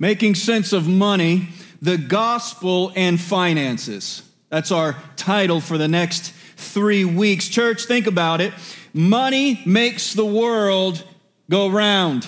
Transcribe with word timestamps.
Making 0.00 0.34
sense 0.34 0.72
of 0.72 0.88
money, 0.88 1.50
the 1.80 1.96
gospel 1.96 2.90
and 2.96 3.20
finances. 3.20 4.22
That's 4.48 4.72
our 4.72 4.96
title 5.14 5.60
for 5.60 5.78
the 5.78 5.88
next 5.88 6.32
three 6.56 7.04
weeks. 7.04 7.48
Church, 7.48 7.84
think 7.84 8.06
about 8.06 8.40
it. 8.40 8.52
Money 8.92 9.62
makes 9.64 10.14
the 10.14 10.24
world 10.24 11.04
go 11.48 11.68
round. 11.68 12.26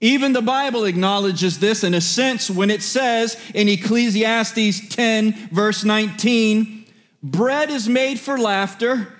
Even 0.00 0.32
the 0.32 0.42
Bible 0.42 0.84
acknowledges 0.84 1.58
this 1.58 1.82
in 1.82 1.94
a 1.94 2.00
sense 2.00 2.48
when 2.48 2.70
it 2.70 2.82
says 2.82 3.36
in 3.52 3.68
Ecclesiastes 3.68 4.88
10, 4.88 5.32
verse 5.50 5.84
19, 5.84 6.86
bread 7.22 7.70
is 7.70 7.88
made 7.88 8.20
for 8.20 8.38
laughter, 8.38 9.12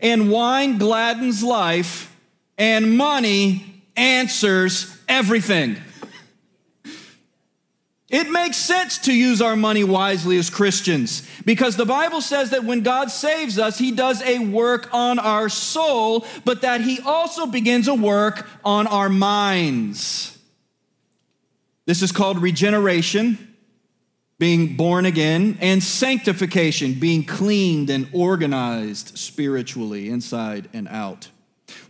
and 0.00 0.30
wine 0.30 0.78
gladdens 0.78 1.42
life, 1.42 2.14
and 2.56 2.96
money 2.96 3.82
answers 3.96 4.96
everything. 5.08 5.76
It 8.10 8.30
makes 8.30 8.56
sense 8.56 8.98
to 9.00 9.12
use 9.12 9.42
our 9.42 9.54
money 9.54 9.84
wisely 9.84 10.38
as 10.38 10.48
Christians 10.48 11.28
because 11.44 11.76
the 11.76 11.84
Bible 11.84 12.22
says 12.22 12.50
that 12.50 12.64
when 12.64 12.80
God 12.80 13.10
saves 13.10 13.58
us, 13.58 13.78
He 13.78 13.92
does 13.92 14.22
a 14.22 14.38
work 14.38 14.88
on 14.94 15.18
our 15.18 15.50
soul, 15.50 16.26
but 16.46 16.62
that 16.62 16.80
He 16.80 17.00
also 17.00 17.46
begins 17.46 17.86
a 17.86 17.94
work 17.94 18.48
on 18.64 18.86
our 18.86 19.10
minds. 19.10 20.38
This 21.84 22.00
is 22.00 22.10
called 22.10 22.40
regeneration, 22.40 23.56
being 24.38 24.76
born 24.76 25.04
again, 25.04 25.58
and 25.60 25.82
sanctification, 25.82 26.94
being 26.94 27.24
cleaned 27.24 27.90
and 27.90 28.08
organized 28.14 29.18
spiritually, 29.18 30.08
inside 30.08 30.70
and 30.72 30.88
out. 30.88 31.28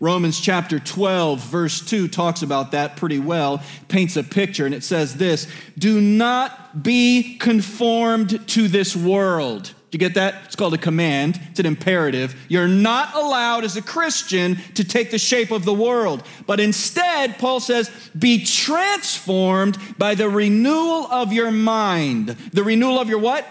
Romans 0.01 0.41
chapter 0.41 0.79
12, 0.79 1.41
verse 1.41 1.81
2 1.81 2.09
talks 2.09 2.43
about 2.43 2.73
that 2.73 2.97
pretty 2.97 3.19
well, 3.19 3.63
paints 3.89 4.17
a 4.17 4.23
picture, 4.23 4.65
and 4.65 4.75
it 4.75 4.85
says 4.85 5.17
this 5.17 5.49
Do 5.77 6.01
not 6.01 6.83
be 6.83 7.37
conformed 7.39 8.47
to 8.49 8.69
this 8.69 8.95
world. 8.95 9.75
Do 9.91 9.97
you 9.97 9.99
get 9.99 10.15
that? 10.15 10.43
It's 10.45 10.55
called 10.55 10.75
a 10.75 10.79
command, 10.79 11.41
it's 11.51 11.61
an 11.61 11.67
imperative. 11.67 12.37
You're 12.49 12.69
not 12.69 13.15
allowed 13.15 13.65
as 13.65 13.77
a 13.77 13.83
Christian 13.83 14.57
to 14.75 14.85
take 14.85 15.11
the 15.11 15.19
shape 15.19 15.51
of 15.51 15.65
the 15.65 15.73
world, 15.73 16.23
but 16.47 16.61
instead, 16.61 17.39
Paul 17.39 17.59
says, 17.59 17.91
be 18.17 18.45
transformed 18.45 19.79
by 19.97 20.15
the 20.15 20.29
renewal 20.29 21.07
of 21.11 21.33
your 21.33 21.51
mind. 21.51 22.29
The 22.29 22.63
renewal 22.63 23.01
of 23.01 23.09
your 23.09 23.19
what? 23.19 23.47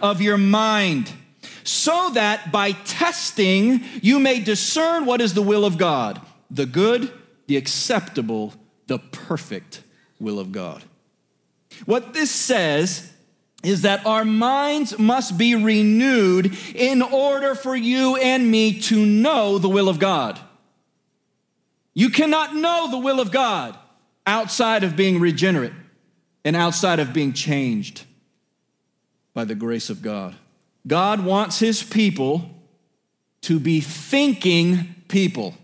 Of 0.00 0.22
your 0.22 0.38
mind 0.38 1.12
so 1.68 2.08
that 2.14 2.50
by 2.50 2.72
testing 2.72 3.84
you 4.00 4.18
may 4.18 4.40
discern 4.40 5.04
what 5.04 5.20
is 5.20 5.34
the 5.34 5.42
will 5.42 5.66
of 5.66 5.76
God, 5.76 6.18
the 6.50 6.64
good, 6.64 7.12
the 7.46 7.58
acceptable, 7.58 8.54
the 8.86 8.98
perfect 8.98 9.82
will 10.18 10.38
of 10.38 10.50
God. 10.50 10.82
What 11.84 12.14
this 12.14 12.30
says 12.30 13.12
is 13.62 13.82
that 13.82 14.06
our 14.06 14.24
minds 14.24 14.98
must 14.98 15.36
be 15.36 15.54
renewed 15.54 16.56
in 16.74 17.02
order 17.02 17.54
for 17.54 17.76
you 17.76 18.16
and 18.16 18.50
me 18.50 18.80
to 18.80 19.04
know 19.04 19.58
the 19.58 19.68
will 19.68 19.90
of 19.90 19.98
God. 19.98 20.40
You 21.92 22.08
cannot 22.08 22.56
know 22.56 22.90
the 22.90 22.98
will 22.98 23.20
of 23.20 23.30
God 23.30 23.76
outside 24.26 24.84
of 24.84 24.96
being 24.96 25.20
regenerate 25.20 25.74
and 26.46 26.56
outside 26.56 26.98
of 26.98 27.12
being 27.12 27.34
changed 27.34 28.04
by 29.34 29.44
the 29.44 29.54
grace 29.54 29.90
of 29.90 30.00
God. 30.00 30.34
God 30.86 31.24
wants 31.24 31.58
his 31.58 31.82
people 31.82 32.50
to 33.42 33.58
be 33.58 33.80
thinking 33.80 34.94
people. 35.08 35.54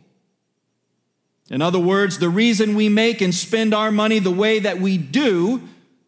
In 1.50 1.60
other 1.60 1.78
words, 1.78 2.18
the 2.18 2.28
reason 2.28 2.74
we 2.74 2.88
make 2.88 3.20
and 3.20 3.34
spend 3.34 3.74
our 3.74 3.92
money 3.92 4.18
the 4.18 4.30
way 4.30 4.58
that 4.58 4.80
we 4.80 4.96
do, 4.96 5.62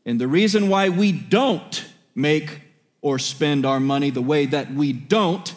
and 0.04 0.20
the 0.20 0.28
reason 0.28 0.68
why 0.68 0.88
we 0.88 1.12
don't 1.12 1.84
make 2.14 2.62
or 3.02 3.18
spend 3.18 3.66
our 3.66 3.78
money 3.78 4.10
the 4.10 4.22
way 4.22 4.46
that 4.46 4.72
we 4.72 4.92
don't, 4.92 5.54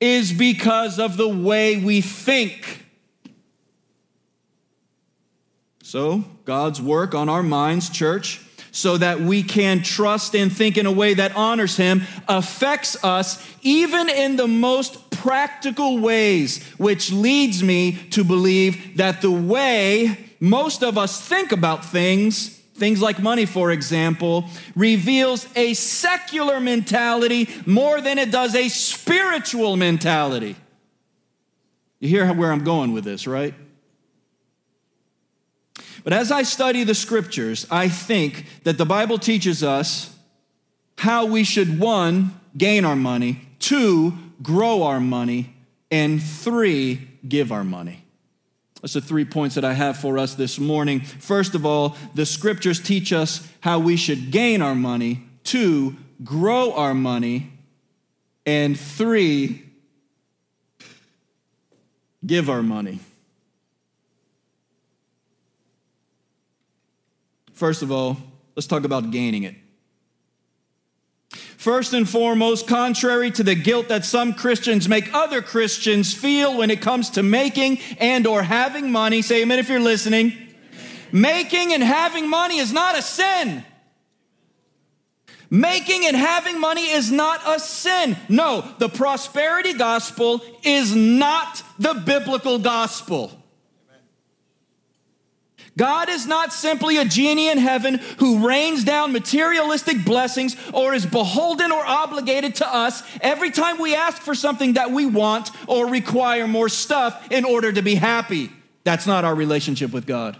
is 0.00 0.32
because 0.32 0.98
of 0.98 1.16
the 1.16 1.28
way 1.28 1.76
we 1.76 2.00
think. 2.00 2.84
So, 5.82 6.24
God's 6.44 6.82
work 6.82 7.14
on 7.14 7.28
our 7.28 7.42
minds, 7.42 7.88
church, 7.88 8.41
so 8.72 8.96
that 8.96 9.20
we 9.20 9.42
can 9.42 9.82
trust 9.82 10.34
and 10.34 10.50
think 10.50 10.76
in 10.76 10.86
a 10.86 10.92
way 10.92 11.14
that 11.14 11.36
honors 11.36 11.76
Him 11.76 12.02
affects 12.26 13.02
us 13.04 13.46
even 13.62 14.08
in 14.08 14.36
the 14.36 14.48
most 14.48 15.10
practical 15.10 15.98
ways, 15.98 16.64
which 16.78 17.12
leads 17.12 17.62
me 17.62 17.92
to 18.10 18.24
believe 18.24 18.96
that 18.96 19.20
the 19.20 19.30
way 19.30 20.18
most 20.40 20.82
of 20.82 20.98
us 20.98 21.20
think 21.20 21.52
about 21.52 21.84
things, 21.84 22.48
things 22.74 23.00
like 23.00 23.20
money, 23.20 23.46
for 23.46 23.70
example, 23.70 24.46
reveals 24.74 25.46
a 25.54 25.74
secular 25.74 26.58
mentality 26.58 27.48
more 27.66 28.00
than 28.00 28.18
it 28.18 28.32
does 28.32 28.54
a 28.56 28.68
spiritual 28.68 29.76
mentality. 29.76 30.56
You 32.00 32.08
hear 32.08 32.32
where 32.32 32.50
I'm 32.50 32.64
going 32.64 32.92
with 32.92 33.04
this, 33.04 33.28
right? 33.28 33.54
But 36.04 36.12
as 36.12 36.32
I 36.32 36.42
study 36.42 36.84
the 36.84 36.94
scriptures, 36.94 37.66
I 37.70 37.88
think 37.88 38.46
that 38.64 38.78
the 38.78 38.86
Bible 38.86 39.18
teaches 39.18 39.62
us 39.62 40.16
how 40.98 41.26
we 41.26 41.44
should, 41.44 41.78
one, 41.78 42.38
gain 42.56 42.84
our 42.84 42.96
money, 42.96 43.40
two, 43.58 44.14
grow 44.42 44.82
our 44.82 45.00
money, 45.00 45.54
and 45.90 46.22
three, 46.22 47.08
give 47.26 47.52
our 47.52 47.64
money. 47.64 48.04
That's 48.80 48.94
the 48.94 49.00
three 49.00 49.24
points 49.24 49.54
that 49.54 49.64
I 49.64 49.74
have 49.74 49.96
for 49.96 50.18
us 50.18 50.34
this 50.34 50.58
morning. 50.58 51.00
First 51.00 51.54
of 51.54 51.64
all, 51.64 51.96
the 52.14 52.26
scriptures 52.26 52.80
teach 52.80 53.12
us 53.12 53.48
how 53.60 53.78
we 53.78 53.96
should 53.96 54.32
gain 54.32 54.60
our 54.60 54.74
money, 54.74 55.22
two, 55.44 55.96
grow 56.24 56.72
our 56.72 56.94
money, 56.94 57.52
and 58.44 58.78
three, 58.78 59.64
give 62.26 62.50
our 62.50 62.62
money. 62.62 62.98
First 67.62 67.82
of 67.82 67.92
all, 67.92 68.16
let's 68.56 68.66
talk 68.66 68.82
about 68.82 69.12
gaining 69.12 69.44
it. 69.44 69.54
First 71.30 71.92
and 71.92 72.08
foremost, 72.08 72.66
contrary 72.66 73.30
to 73.30 73.44
the 73.44 73.54
guilt 73.54 73.86
that 73.86 74.04
some 74.04 74.34
Christians 74.34 74.88
make 74.88 75.14
other 75.14 75.42
Christians 75.42 76.12
feel 76.12 76.58
when 76.58 76.72
it 76.72 76.80
comes 76.80 77.10
to 77.10 77.22
making 77.22 77.78
and 78.00 78.26
or 78.26 78.42
having 78.42 78.90
money, 78.90 79.22
say 79.22 79.42
amen 79.42 79.60
if 79.60 79.68
you're 79.68 79.78
listening. 79.78 80.32
Making 81.12 81.72
and 81.72 81.84
having 81.84 82.28
money 82.28 82.58
is 82.58 82.72
not 82.72 82.98
a 82.98 83.02
sin. 83.02 83.64
Making 85.48 86.04
and 86.06 86.16
having 86.16 86.58
money 86.58 86.90
is 86.90 87.12
not 87.12 87.42
a 87.46 87.60
sin. 87.60 88.16
No, 88.28 88.64
the 88.78 88.88
prosperity 88.88 89.74
gospel 89.74 90.42
is 90.64 90.96
not 90.96 91.62
the 91.78 91.94
biblical 91.94 92.58
gospel. 92.58 93.40
God 95.76 96.10
is 96.10 96.26
not 96.26 96.52
simply 96.52 96.98
a 96.98 97.04
genie 97.04 97.48
in 97.48 97.56
heaven 97.56 97.98
who 98.18 98.46
rains 98.46 98.84
down 98.84 99.12
materialistic 99.12 100.04
blessings 100.04 100.56
or 100.72 100.92
is 100.92 101.06
beholden 101.06 101.72
or 101.72 101.84
obligated 101.84 102.56
to 102.56 102.74
us 102.74 103.02
every 103.20 103.50
time 103.50 103.78
we 103.78 103.94
ask 103.94 104.20
for 104.20 104.34
something 104.34 104.74
that 104.74 104.90
we 104.90 105.06
want 105.06 105.50
or 105.66 105.86
require 105.86 106.46
more 106.46 106.68
stuff 106.68 107.30
in 107.30 107.44
order 107.44 107.72
to 107.72 107.80
be 107.82 107.94
happy. 107.94 108.50
That's 108.84 109.06
not 109.06 109.24
our 109.24 109.34
relationship 109.34 109.92
with 109.92 110.06
God. 110.06 110.36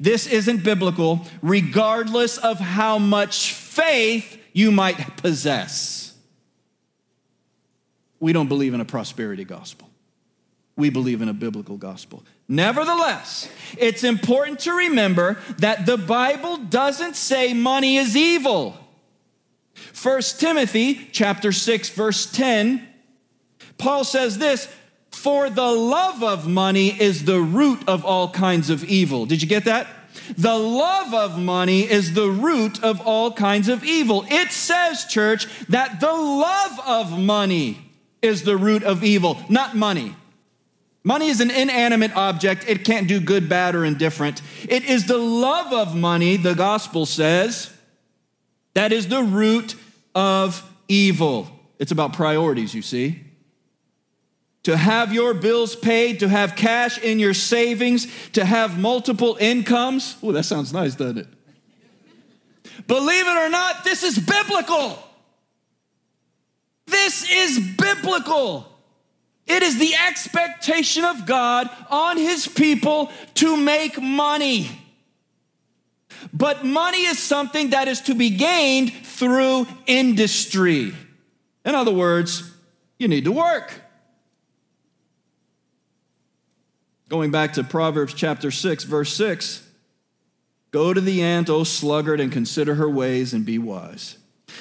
This 0.00 0.26
isn't 0.26 0.64
biblical, 0.64 1.24
regardless 1.42 2.38
of 2.38 2.58
how 2.58 2.98
much 2.98 3.52
faith 3.52 4.42
you 4.52 4.72
might 4.72 5.16
possess. 5.18 6.14
We 8.18 8.32
don't 8.32 8.48
believe 8.48 8.74
in 8.74 8.80
a 8.80 8.84
prosperity 8.84 9.44
gospel, 9.44 9.88
we 10.74 10.90
believe 10.90 11.22
in 11.22 11.28
a 11.28 11.34
biblical 11.34 11.76
gospel. 11.76 12.24
Nevertheless, 12.48 13.48
it's 13.76 14.04
important 14.04 14.60
to 14.60 14.72
remember 14.72 15.38
that 15.58 15.86
the 15.86 15.96
Bible 15.96 16.56
doesn't 16.58 17.16
say 17.16 17.52
money 17.54 17.96
is 17.96 18.16
evil. 18.16 18.78
1 20.00 20.20
Timothy 20.38 21.08
chapter 21.12 21.52
6 21.52 21.88
verse 21.90 22.30
10 22.30 22.86
Paul 23.78 24.04
says 24.04 24.38
this, 24.38 24.68
for 25.10 25.48
the 25.50 25.70
love 25.70 26.22
of 26.22 26.46
money 26.46 26.88
is 26.88 27.24
the 27.24 27.40
root 27.40 27.80
of 27.88 28.04
all 28.04 28.30
kinds 28.30 28.70
of 28.70 28.84
evil. 28.84 29.26
Did 29.26 29.42
you 29.42 29.48
get 29.48 29.64
that? 29.64 29.86
The 30.36 30.58
love 30.58 31.14
of 31.14 31.38
money 31.38 31.82
is 31.82 32.14
the 32.14 32.28
root 32.28 32.82
of 32.82 33.06
all 33.06 33.32
kinds 33.32 33.68
of 33.68 33.84
evil. 33.84 34.24
It 34.28 34.50
says, 34.50 35.04
church, 35.06 35.46
that 35.68 36.00
the 36.00 36.12
love 36.12 36.80
of 36.86 37.18
money 37.18 37.92
is 38.22 38.42
the 38.42 38.56
root 38.56 38.82
of 38.82 39.04
evil, 39.04 39.38
not 39.48 39.76
money. 39.76 40.14
Money 41.06 41.28
is 41.28 41.40
an 41.40 41.52
inanimate 41.52 42.16
object. 42.16 42.64
It 42.66 42.84
can't 42.84 43.06
do 43.06 43.20
good, 43.20 43.48
bad, 43.48 43.76
or 43.76 43.84
indifferent. 43.84 44.42
It 44.68 44.82
is 44.84 45.06
the 45.06 45.16
love 45.16 45.72
of 45.72 45.94
money, 45.94 46.36
the 46.36 46.54
gospel 46.54 47.06
says, 47.06 47.72
that 48.74 48.90
is 48.90 49.06
the 49.06 49.22
root 49.22 49.76
of 50.16 50.68
evil. 50.88 51.48
It's 51.78 51.92
about 51.92 52.12
priorities, 52.12 52.74
you 52.74 52.82
see. 52.82 53.22
to 54.66 54.76
have 54.76 55.12
your 55.12 55.32
bills 55.32 55.76
paid, 55.76 56.18
to 56.18 56.28
have 56.28 56.56
cash 56.56 56.98
in 56.98 57.20
your 57.20 57.32
savings, 57.32 58.08
to 58.32 58.44
have 58.44 58.76
multiple 58.76 59.36
incomes. 59.38 60.16
Oh, 60.24 60.32
that 60.32 60.42
sounds 60.42 60.72
nice, 60.72 60.96
doesn't 60.96 61.18
it? 61.18 61.28
Believe 62.88 63.28
it 63.28 63.36
or 63.36 63.48
not, 63.48 63.84
this 63.84 64.02
is 64.02 64.18
biblical. 64.18 64.98
This 66.88 67.30
is 67.30 67.60
biblical. 67.76 68.75
It 69.46 69.62
is 69.62 69.78
the 69.78 69.94
expectation 69.94 71.04
of 71.04 71.24
God 71.24 71.70
on 71.88 72.16
his 72.16 72.48
people 72.48 73.12
to 73.34 73.56
make 73.56 74.00
money. 74.00 74.68
But 76.32 76.64
money 76.64 77.04
is 77.04 77.18
something 77.18 77.70
that 77.70 77.86
is 77.86 78.00
to 78.02 78.14
be 78.14 78.30
gained 78.30 78.92
through 78.92 79.66
industry. 79.86 80.92
In 81.64 81.74
other 81.74 81.92
words, 81.92 82.52
you 82.98 83.08
need 83.08 83.24
to 83.24 83.32
work. 83.32 83.72
Going 87.08 87.30
back 87.30 87.52
to 87.52 87.62
Proverbs 87.62 88.14
chapter 88.14 88.50
6, 88.50 88.84
verse 88.84 89.12
6 89.14 89.62
Go 90.72 90.92
to 90.92 91.00
the 91.00 91.22
ant, 91.22 91.48
O 91.48 91.62
sluggard, 91.62 92.20
and 92.20 92.32
consider 92.32 92.74
her 92.74 92.90
ways 92.90 93.32
and 93.32 93.46
be 93.46 93.58
wise. 93.58 94.18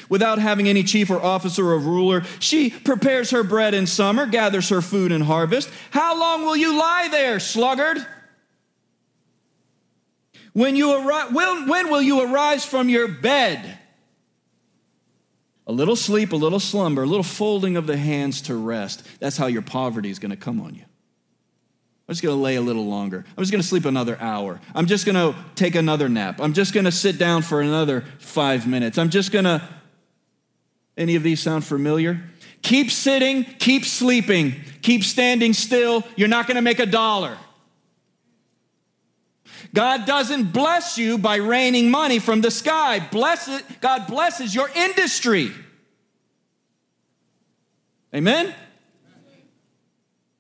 Without 0.09 0.39
having 0.39 0.67
any 0.67 0.83
chief 0.83 1.09
or 1.09 1.21
officer 1.21 1.71
or 1.71 1.79
ruler, 1.79 2.23
she 2.39 2.69
prepares 2.69 3.31
her 3.31 3.43
bread 3.43 3.73
in 3.73 3.87
summer, 3.87 4.25
gathers 4.25 4.69
her 4.69 4.81
food 4.81 5.11
in 5.11 5.21
harvest. 5.21 5.69
How 5.91 6.19
long 6.19 6.43
will 6.43 6.57
you 6.57 6.77
lie 6.77 7.07
there, 7.09 7.39
sluggard? 7.39 8.05
When, 10.53 10.75
you 10.75 10.87
arri- 10.87 11.33
when, 11.33 11.67
when 11.67 11.89
will 11.89 12.01
you 12.01 12.21
arise 12.21 12.65
from 12.65 12.87
your 12.87 13.07
bed? 13.07 13.77
A 15.67 15.71
little 15.71 15.95
sleep, 15.95 16.31
a 16.31 16.35
little 16.35 16.59
slumber, 16.59 17.03
a 17.03 17.07
little 17.07 17.23
folding 17.23 17.75
of 17.75 17.87
the 17.87 17.97
hands 17.97 18.41
to 18.43 18.55
rest. 18.55 19.05
That's 19.19 19.35
how 19.35 19.47
your 19.47 19.63
poverty 19.63 20.09
is 20.09 20.19
going 20.19 20.31
to 20.31 20.37
come 20.37 20.61
on 20.61 20.75
you. 20.75 20.83
I'm 22.07 22.13
just 22.13 22.21
going 22.21 22.35
to 22.35 22.41
lay 22.41 22.55
a 22.55 22.61
little 22.61 22.85
longer. 22.85 23.25
I'm 23.35 23.41
just 23.41 23.51
going 23.51 23.63
to 23.63 23.67
sleep 23.67 23.85
another 23.85 24.15
hour. 24.21 24.61
I'm 24.75 24.85
just 24.85 25.07
going 25.07 25.15
to 25.15 25.35
take 25.55 25.73
another 25.73 26.07
nap. 26.07 26.39
I'm 26.39 26.53
just 26.53 26.71
going 26.71 26.85
to 26.85 26.91
sit 26.91 27.17
down 27.17 27.41
for 27.41 27.61
another 27.61 28.05
five 28.19 28.67
minutes. 28.67 28.97
I'm 28.97 29.09
just 29.09 29.31
going 29.31 29.45
to. 29.45 29.67
Any 30.97 31.15
of 31.15 31.23
these 31.23 31.39
sound 31.39 31.65
familiar? 31.65 32.21
Keep 32.61 32.89
sitting, 32.91 33.43
keep 33.43 33.85
sleeping, 33.85 34.55
keep 34.81 35.03
standing 35.03 35.53
still. 35.53 36.03
You're 36.15 36.27
not 36.27 36.47
going 36.47 36.55
to 36.55 36.61
make 36.61 36.79
a 36.79 36.85
dollar. 36.85 37.37
God 39.73 40.05
doesn't 40.05 40.53
bless 40.53 40.97
you 40.97 41.17
by 41.17 41.35
raining 41.35 41.91
money 41.91 42.19
from 42.19 42.41
the 42.41 42.49
sky. 42.49 43.05
Bless 43.11 43.47
it, 43.47 43.63
God 43.81 44.07
blesses 44.07 44.55
your 44.55 44.69
industry. 44.73 45.51
Amen? 48.13 48.55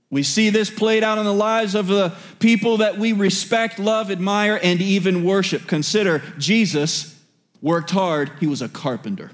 We 0.09 0.23
see 0.23 0.49
this 0.49 0.69
played 0.69 1.03
out 1.03 1.17
in 1.17 1.25
the 1.25 1.33
lives 1.33 1.75
of 1.75 1.87
the 1.87 2.15
people 2.39 2.77
that 2.77 2.97
we 2.97 3.11
respect, 3.11 3.77
love, 3.79 4.09
admire, 4.09 4.57
and 4.63 4.81
even 4.81 5.25
worship. 5.25 5.67
Consider 5.67 6.23
Jesus 6.37 7.19
worked 7.61 7.91
hard, 7.91 8.31
he 8.39 8.47
was 8.47 8.61
a 8.61 8.69
carpenter. 8.69 9.31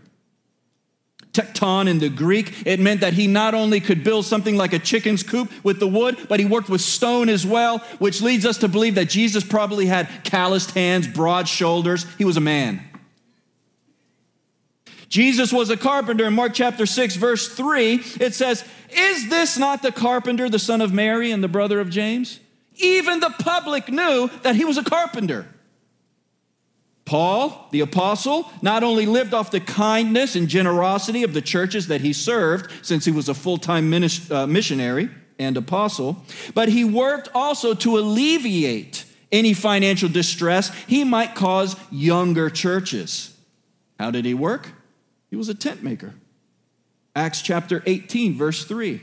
Tekton 1.34 1.88
in 1.88 2.00
the 2.00 2.10
Greek, 2.10 2.66
it 2.66 2.80
meant 2.80 3.02
that 3.02 3.14
he 3.14 3.26
not 3.26 3.54
only 3.54 3.80
could 3.80 4.04
build 4.04 4.26
something 4.26 4.58
like 4.58 4.74
a 4.74 4.80
chicken's 4.80 5.24
coop 5.24 5.50
with 5.64 5.80
the 5.80 5.88
wood, 5.88 6.18
but 6.28 6.40
he 6.40 6.46
worked 6.46 6.70
with 6.70 6.82
stone 6.82 7.30
as 7.30 7.46
well, 7.46 7.80
which 8.00 8.22
leads 8.22 8.46
us 8.46 8.58
to 8.58 8.68
believe 8.68 8.96
that 8.96 9.10
Jesus 9.10 9.44
probably 9.44 9.86
had 9.86 10.10
calloused 10.24 10.72
hands, 10.72 11.08
broad 11.08 11.48
shoulders. 11.48 12.06
He 12.18 12.26
was 12.26 12.36
a 12.36 12.42
man. 12.42 12.84
Jesus 15.08 15.52
was 15.52 15.70
a 15.70 15.78
carpenter. 15.78 16.26
In 16.26 16.34
Mark 16.34 16.54
chapter 16.54 16.86
6, 16.86 17.16
verse 17.16 17.50
3, 17.50 17.96
it 18.20 18.34
says, 18.34 18.64
Is 18.90 19.30
this 19.30 19.58
not 19.58 19.82
the 19.82 19.92
carpenter, 19.92 20.50
the 20.50 20.60
son 20.60 20.82
of 20.82 20.94
Mary 20.94 21.32
and 21.32 21.44
the 21.44 21.50
brother 21.50 21.80
of 21.80 21.90
James? 21.90 22.40
Even 22.76 23.20
the 23.20 23.30
public 23.30 23.90
knew 23.90 24.30
that 24.44 24.56
he 24.56 24.66
was 24.66 24.78
a 24.78 24.84
carpenter. 24.84 25.48
Paul, 27.12 27.68
the 27.72 27.82
apostle, 27.82 28.50
not 28.62 28.84
only 28.84 29.06
lived 29.06 29.34
off 29.34 29.52
the 29.52 29.60
kindness 29.60 30.38
and 30.38 30.48
generosity 30.48 31.24
of 31.24 31.34
the 31.34 31.42
churches 31.42 31.88
that 31.88 32.00
he 32.00 32.14
served, 32.14 32.72
since 32.86 33.04
he 33.04 33.12
was 33.12 33.28
a 33.28 33.34
full 33.34 33.58
time 33.58 33.94
uh, 33.94 34.48
missionary 34.48 35.10
and 35.38 35.58
apostle, 35.58 36.24
but 36.54 36.70
he 36.70 36.86
worked 36.86 37.28
also 37.36 37.74
to 37.74 37.98
alleviate 37.98 39.04
any 39.30 39.54
financial 39.54 40.08
distress 40.08 40.74
he 40.88 41.04
might 41.04 41.36
cause 41.36 41.76
younger 41.92 42.50
churches. 42.50 43.38
How 44.00 44.10
did 44.10 44.24
he 44.24 44.34
work? 44.34 44.70
He 45.30 45.36
was 45.36 45.50
a 45.50 45.54
tent 45.54 45.84
maker. 45.84 46.14
Acts 47.14 47.42
chapter 47.42 47.84
18, 47.86 48.38
verse 48.38 48.64
3. 48.64 49.02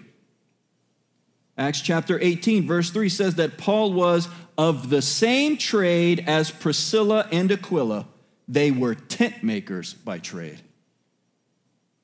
Acts 1.58 1.82
chapter 1.82 2.19
18, 2.19 2.66
verse 2.66 2.88
3 2.88 3.11
says 3.11 3.34
that 3.34 3.58
Paul 3.58 3.93
was 3.93 4.31
of 4.58 4.90
the 4.90 5.00
same 5.00 5.56
trade 5.56 6.25
as 6.26 6.50
Priscilla 6.50 7.28
and 7.31 7.50
Aquila. 7.50 8.06
They 8.49 8.72
were 8.72 8.96
tent 8.96 9.43
makers 9.44 9.94
by 9.94 10.19
trade. 10.19 10.60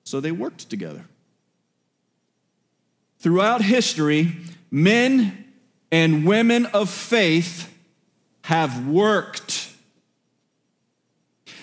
So 0.04 0.20
they 0.20 0.30
worked 0.30 0.70
together. 0.70 1.04
Throughout 3.18 3.62
history, 3.62 4.36
men 4.70 5.44
and 5.90 6.24
women 6.24 6.66
of 6.66 6.90
faith 6.90 7.74
have 8.42 8.86
worked 8.86 9.70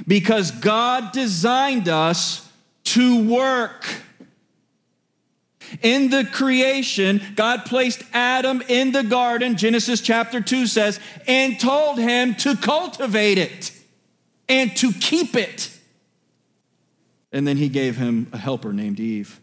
because 0.07 0.51
God 0.51 1.11
designed 1.11 1.87
us 1.87 2.49
to 2.85 3.29
work. 3.29 3.85
In 5.81 6.09
the 6.09 6.25
creation, 6.25 7.21
God 7.35 7.65
placed 7.65 8.03
Adam 8.13 8.61
in 8.67 8.91
the 8.91 9.03
garden, 9.03 9.57
Genesis 9.57 10.01
chapter 10.01 10.41
2 10.41 10.67
says, 10.67 10.99
and 11.27 11.59
told 11.59 11.97
him 11.97 12.35
to 12.35 12.55
cultivate 12.55 13.37
it 13.37 13.71
and 14.49 14.75
to 14.77 14.91
keep 14.91 15.35
it. 15.35 15.77
And 17.31 17.47
then 17.47 17.57
he 17.57 17.69
gave 17.69 17.97
him 17.97 18.27
a 18.33 18.37
helper 18.37 18.73
named 18.73 18.99
Eve. 18.99 19.39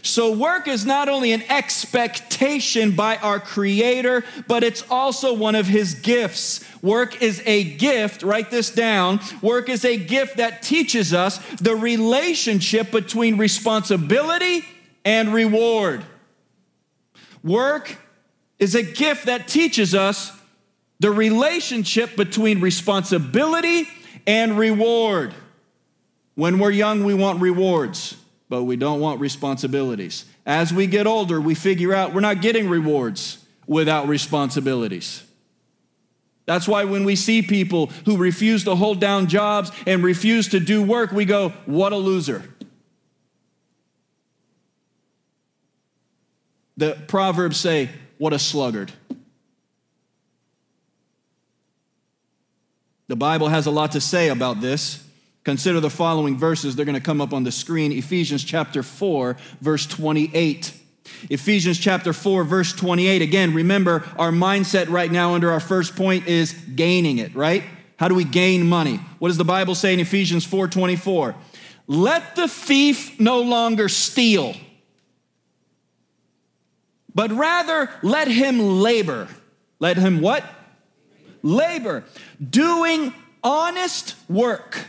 So, 0.00 0.32
work 0.32 0.66
is 0.66 0.86
not 0.86 1.10
only 1.10 1.32
an 1.32 1.42
expectation 1.50 2.92
by 2.92 3.18
our 3.18 3.38
Creator, 3.38 4.24
but 4.48 4.64
it's 4.64 4.82
also 4.90 5.34
one 5.34 5.54
of 5.54 5.66
His 5.66 5.92
gifts. 5.94 6.64
Work 6.80 7.20
is 7.20 7.42
a 7.44 7.64
gift, 7.64 8.22
write 8.22 8.50
this 8.50 8.70
down. 8.70 9.20
Work 9.42 9.68
is 9.68 9.84
a 9.84 9.98
gift 9.98 10.38
that 10.38 10.62
teaches 10.62 11.12
us 11.12 11.36
the 11.56 11.76
relationship 11.76 12.90
between 12.90 13.36
responsibility 13.36 14.64
and 15.04 15.32
reward. 15.32 16.04
Work 17.42 17.96
is 18.58 18.74
a 18.74 18.82
gift 18.82 19.26
that 19.26 19.48
teaches 19.48 19.94
us 19.94 20.32
the 21.00 21.10
relationship 21.10 22.16
between 22.16 22.60
responsibility 22.60 23.88
and 24.26 24.58
reward. 24.58 25.34
When 26.34 26.58
we're 26.58 26.70
young, 26.70 27.04
we 27.04 27.14
want 27.14 27.40
rewards 27.40 28.16
but 28.48 28.64
we 28.64 28.76
don't 28.76 29.00
want 29.00 29.20
responsibilities. 29.20 30.24
As 30.46 30.72
we 30.72 30.86
get 30.86 31.06
older, 31.06 31.40
we 31.40 31.54
figure 31.54 31.94
out 31.94 32.14
we're 32.14 32.20
not 32.20 32.40
getting 32.42 32.68
rewards 32.68 33.44
without 33.66 34.06
responsibilities. 34.06 35.24
That's 36.46 36.68
why 36.68 36.84
when 36.84 37.04
we 37.04 37.16
see 37.16 37.40
people 37.40 37.86
who 38.04 38.18
refuse 38.18 38.64
to 38.64 38.76
hold 38.76 39.00
down 39.00 39.28
jobs 39.28 39.72
and 39.86 40.04
refuse 40.04 40.48
to 40.50 40.60
do 40.60 40.82
work, 40.82 41.10
we 41.10 41.24
go, 41.24 41.48
What 41.64 41.92
a 41.92 41.96
loser. 41.96 42.44
The 46.76 46.98
Proverbs 47.06 47.58
say, 47.58 47.90
What 48.18 48.32
a 48.32 48.38
sluggard. 48.38 48.92
The 53.06 53.16
Bible 53.16 53.48
has 53.48 53.66
a 53.66 53.70
lot 53.70 53.92
to 53.92 54.00
say 54.00 54.28
about 54.28 54.60
this. 54.60 55.06
Consider 55.44 55.78
the 55.78 55.90
following 55.90 56.38
verses. 56.38 56.74
They're 56.74 56.86
going 56.86 56.94
to 56.94 57.02
come 57.02 57.20
up 57.20 57.34
on 57.34 57.44
the 57.44 57.52
screen. 57.52 57.92
Ephesians 57.92 58.42
chapter 58.42 58.82
4, 58.82 59.36
verse 59.60 59.86
28. 59.86 60.72
Ephesians 61.28 61.78
chapter 61.78 62.14
4, 62.14 62.44
verse 62.44 62.72
28. 62.72 63.20
Again, 63.20 63.52
remember 63.52 64.08
our 64.18 64.30
mindset 64.30 64.88
right 64.88 65.12
now 65.12 65.34
under 65.34 65.52
our 65.52 65.60
first 65.60 65.96
point 65.96 66.26
is 66.26 66.52
gaining 66.74 67.18
it, 67.18 67.34
right? 67.34 67.62
How 67.98 68.08
do 68.08 68.14
we 68.14 68.24
gain 68.24 68.66
money? 68.66 68.96
What 69.18 69.28
does 69.28 69.36
the 69.36 69.44
Bible 69.44 69.74
say 69.74 69.92
in 69.92 70.00
Ephesians 70.00 70.46
4 70.46 70.68
24? 70.68 71.34
Let 71.86 72.36
the 72.36 72.48
thief 72.48 73.20
no 73.20 73.42
longer 73.42 73.90
steal, 73.90 74.54
but 77.14 77.30
rather 77.32 77.90
let 78.02 78.28
him 78.28 78.80
labor. 78.80 79.28
Let 79.78 79.96
him 79.96 80.20
what? 80.20 80.44
Labor. 81.42 82.04
Doing 82.50 83.14
honest 83.42 84.16
work 84.28 84.86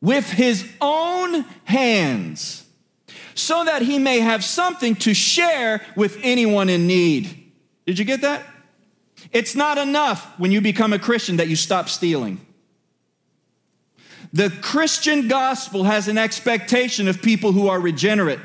with 0.00 0.30
his 0.30 0.68
own 0.80 1.44
hands, 1.64 2.64
so 3.34 3.64
that 3.64 3.82
he 3.82 3.98
may 3.98 4.18
have 4.20 4.44
something 4.44 4.94
to 4.96 5.14
share 5.14 5.80
with 5.96 6.18
anyone 6.22 6.68
in 6.68 6.86
need. 6.86 7.52
Did 7.86 7.98
you 7.98 8.04
get 8.04 8.20
that? 8.22 8.44
It's 9.30 9.54
not 9.54 9.78
enough 9.78 10.38
when 10.38 10.52
you 10.52 10.60
become 10.60 10.92
a 10.92 10.98
Christian 10.98 11.36
that 11.36 11.48
you 11.48 11.56
stop 11.56 11.88
stealing. 11.88 12.44
The 14.32 14.50
Christian 14.50 15.28
gospel 15.28 15.84
has 15.84 16.08
an 16.08 16.18
expectation 16.18 17.06
of 17.06 17.22
people 17.22 17.52
who 17.52 17.68
are 17.68 17.78
regenerate. 17.78 18.40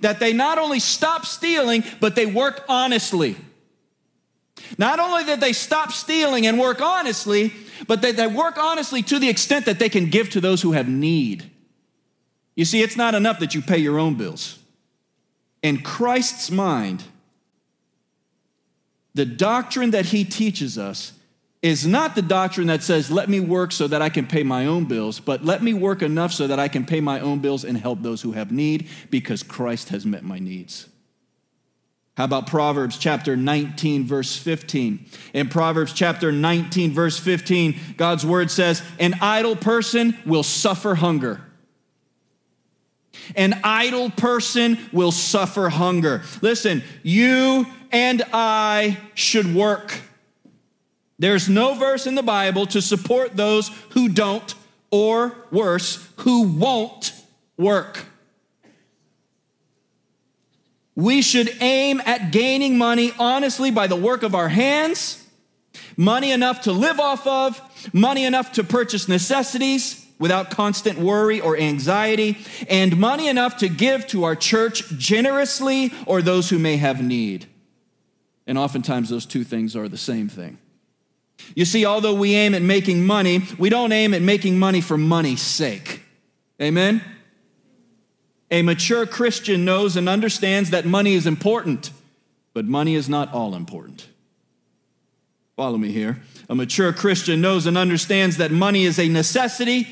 That 0.00 0.20
they 0.20 0.32
not 0.32 0.58
only 0.58 0.80
stop 0.80 1.24
stealing, 1.24 1.84
but 2.00 2.14
they 2.14 2.26
work 2.26 2.64
honestly. 2.68 3.36
Not 4.78 5.00
only 5.00 5.24
that 5.24 5.40
they 5.40 5.52
stop 5.52 5.92
stealing 5.92 6.46
and 6.46 6.58
work 6.58 6.80
honestly, 6.80 7.52
but 7.86 8.02
that 8.02 8.16
they 8.16 8.26
work 8.26 8.56
honestly 8.56 9.02
to 9.02 9.18
the 9.18 9.28
extent 9.28 9.66
that 9.66 9.78
they 9.78 9.88
can 9.88 10.10
give 10.10 10.30
to 10.30 10.40
those 10.40 10.62
who 10.62 10.72
have 10.72 10.88
need. 10.88 11.50
You 12.54 12.64
see, 12.64 12.82
it's 12.82 12.96
not 12.96 13.14
enough 13.14 13.40
that 13.40 13.54
you 13.54 13.62
pay 13.62 13.78
your 13.78 13.98
own 13.98 14.14
bills. 14.14 14.58
In 15.62 15.80
Christ's 15.82 16.50
mind, 16.50 17.02
the 19.14 19.24
doctrine 19.24 19.90
that 19.90 20.06
he 20.06 20.24
teaches 20.24 20.76
us 20.78 21.12
is 21.64 21.86
not 21.86 22.14
the 22.14 22.20
doctrine 22.20 22.66
that 22.66 22.82
says, 22.82 23.10
let 23.10 23.30
me 23.30 23.40
work 23.40 23.72
so 23.72 23.88
that 23.88 24.02
I 24.02 24.10
can 24.10 24.26
pay 24.26 24.42
my 24.42 24.66
own 24.66 24.84
bills, 24.84 25.18
but 25.18 25.46
let 25.46 25.62
me 25.62 25.72
work 25.72 26.02
enough 26.02 26.30
so 26.30 26.46
that 26.46 26.58
I 26.58 26.68
can 26.68 26.84
pay 26.84 27.00
my 27.00 27.20
own 27.20 27.38
bills 27.38 27.64
and 27.64 27.78
help 27.78 28.02
those 28.02 28.20
who 28.20 28.32
have 28.32 28.52
need 28.52 28.86
because 29.08 29.42
Christ 29.42 29.88
has 29.88 30.04
met 30.04 30.22
my 30.22 30.38
needs. 30.38 30.90
How 32.18 32.24
about 32.24 32.48
Proverbs 32.48 32.98
chapter 32.98 33.34
19, 33.34 34.06
verse 34.06 34.36
15? 34.36 35.06
In 35.32 35.48
Proverbs 35.48 35.94
chapter 35.94 36.30
19, 36.30 36.92
verse 36.92 37.18
15, 37.18 37.80
God's 37.96 38.26
word 38.26 38.50
says, 38.50 38.82
An 39.00 39.14
idle 39.22 39.56
person 39.56 40.18
will 40.26 40.42
suffer 40.42 40.94
hunger. 40.94 41.40
An 43.36 43.58
idle 43.64 44.10
person 44.10 44.78
will 44.92 45.12
suffer 45.12 45.70
hunger. 45.70 46.24
Listen, 46.42 46.82
you 47.02 47.66
and 47.90 48.22
I 48.34 48.98
should 49.14 49.54
work. 49.54 49.98
There's 51.18 51.48
no 51.48 51.74
verse 51.74 52.06
in 52.06 52.14
the 52.14 52.22
Bible 52.22 52.66
to 52.66 52.82
support 52.82 53.36
those 53.36 53.68
who 53.90 54.08
don't, 54.08 54.54
or 54.90 55.36
worse, 55.50 56.06
who 56.18 56.48
won't 56.48 57.12
work. 57.56 58.06
We 60.96 61.22
should 61.22 61.56
aim 61.60 62.00
at 62.04 62.30
gaining 62.30 62.78
money 62.78 63.12
honestly 63.18 63.70
by 63.70 63.86
the 63.86 63.96
work 63.96 64.22
of 64.22 64.34
our 64.34 64.48
hands, 64.48 65.26
money 65.96 66.30
enough 66.30 66.62
to 66.62 66.72
live 66.72 67.00
off 67.00 67.26
of, 67.26 67.60
money 67.92 68.24
enough 68.24 68.52
to 68.52 68.64
purchase 68.64 69.08
necessities 69.08 70.06
without 70.18 70.50
constant 70.50 70.98
worry 70.98 71.40
or 71.40 71.56
anxiety, 71.56 72.38
and 72.68 72.96
money 72.96 73.26
enough 73.28 73.56
to 73.58 73.68
give 73.68 74.06
to 74.06 74.24
our 74.24 74.36
church 74.36 74.88
generously 74.90 75.92
or 76.06 76.22
those 76.22 76.50
who 76.50 76.58
may 76.58 76.76
have 76.76 77.02
need. 77.02 77.46
And 78.46 78.56
oftentimes, 78.56 79.08
those 79.08 79.26
two 79.26 79.42
things 79.42 79.74
are 79.74 79.88
the 79.88 79.96
same 79.96 80.28
thing. 80.28 80.58
You 81.54 81.64
see, 81.64 81.84
although 81.84 82.14
we 82.14 82.34
aim 82.34 82.54
at 82.54 82.62
making 82.62 83.04
money, 83.04 83.42
we 83.58 83.68
don't 83.68 83.92
aim 83.92 84.14
at 84.14 84.22
making 84.22 84.58
money 84.58 84.80
for 84.80 84.96
money's 84.96 85.42
sake. 85.42 86.02
Amen? 86.60 87.02
A 88.50 88.62
mature 88.62 89.06
Christian 89.06 89.64
knows 89.64 89.96
and 89.96 90.08
understands 90.08 90.70
that 90.70 90.84
money 90.86 91.14
is 91.14 91.26
important, 91.26 91.90
but 92.52 92.64
money 92.64 92.94
is 92.94 93.08
not 93.08 93.32
all 93.32 93.54
important. 93.54 94.08
Follow 95.56 95.78
me 95.78 95.90
here. 95.92 96.20
A 96.48 96.54
mature 96.54 96.92
Christian 96.92 97.40
knows 97.40 97.66
and 97.66 97.78
understands 97.78 98.36
that 98.38 98.50
money 98.50 98.84
is 98.84 98.98
a 98.98 99.08
necessity, 99.08 99.88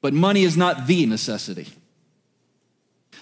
but 0.00 0.12
money 0.12 0.42
is 0.42 0.56
not 0.56 0.86
the 0.86 1.06
necessity. 1.06 1.68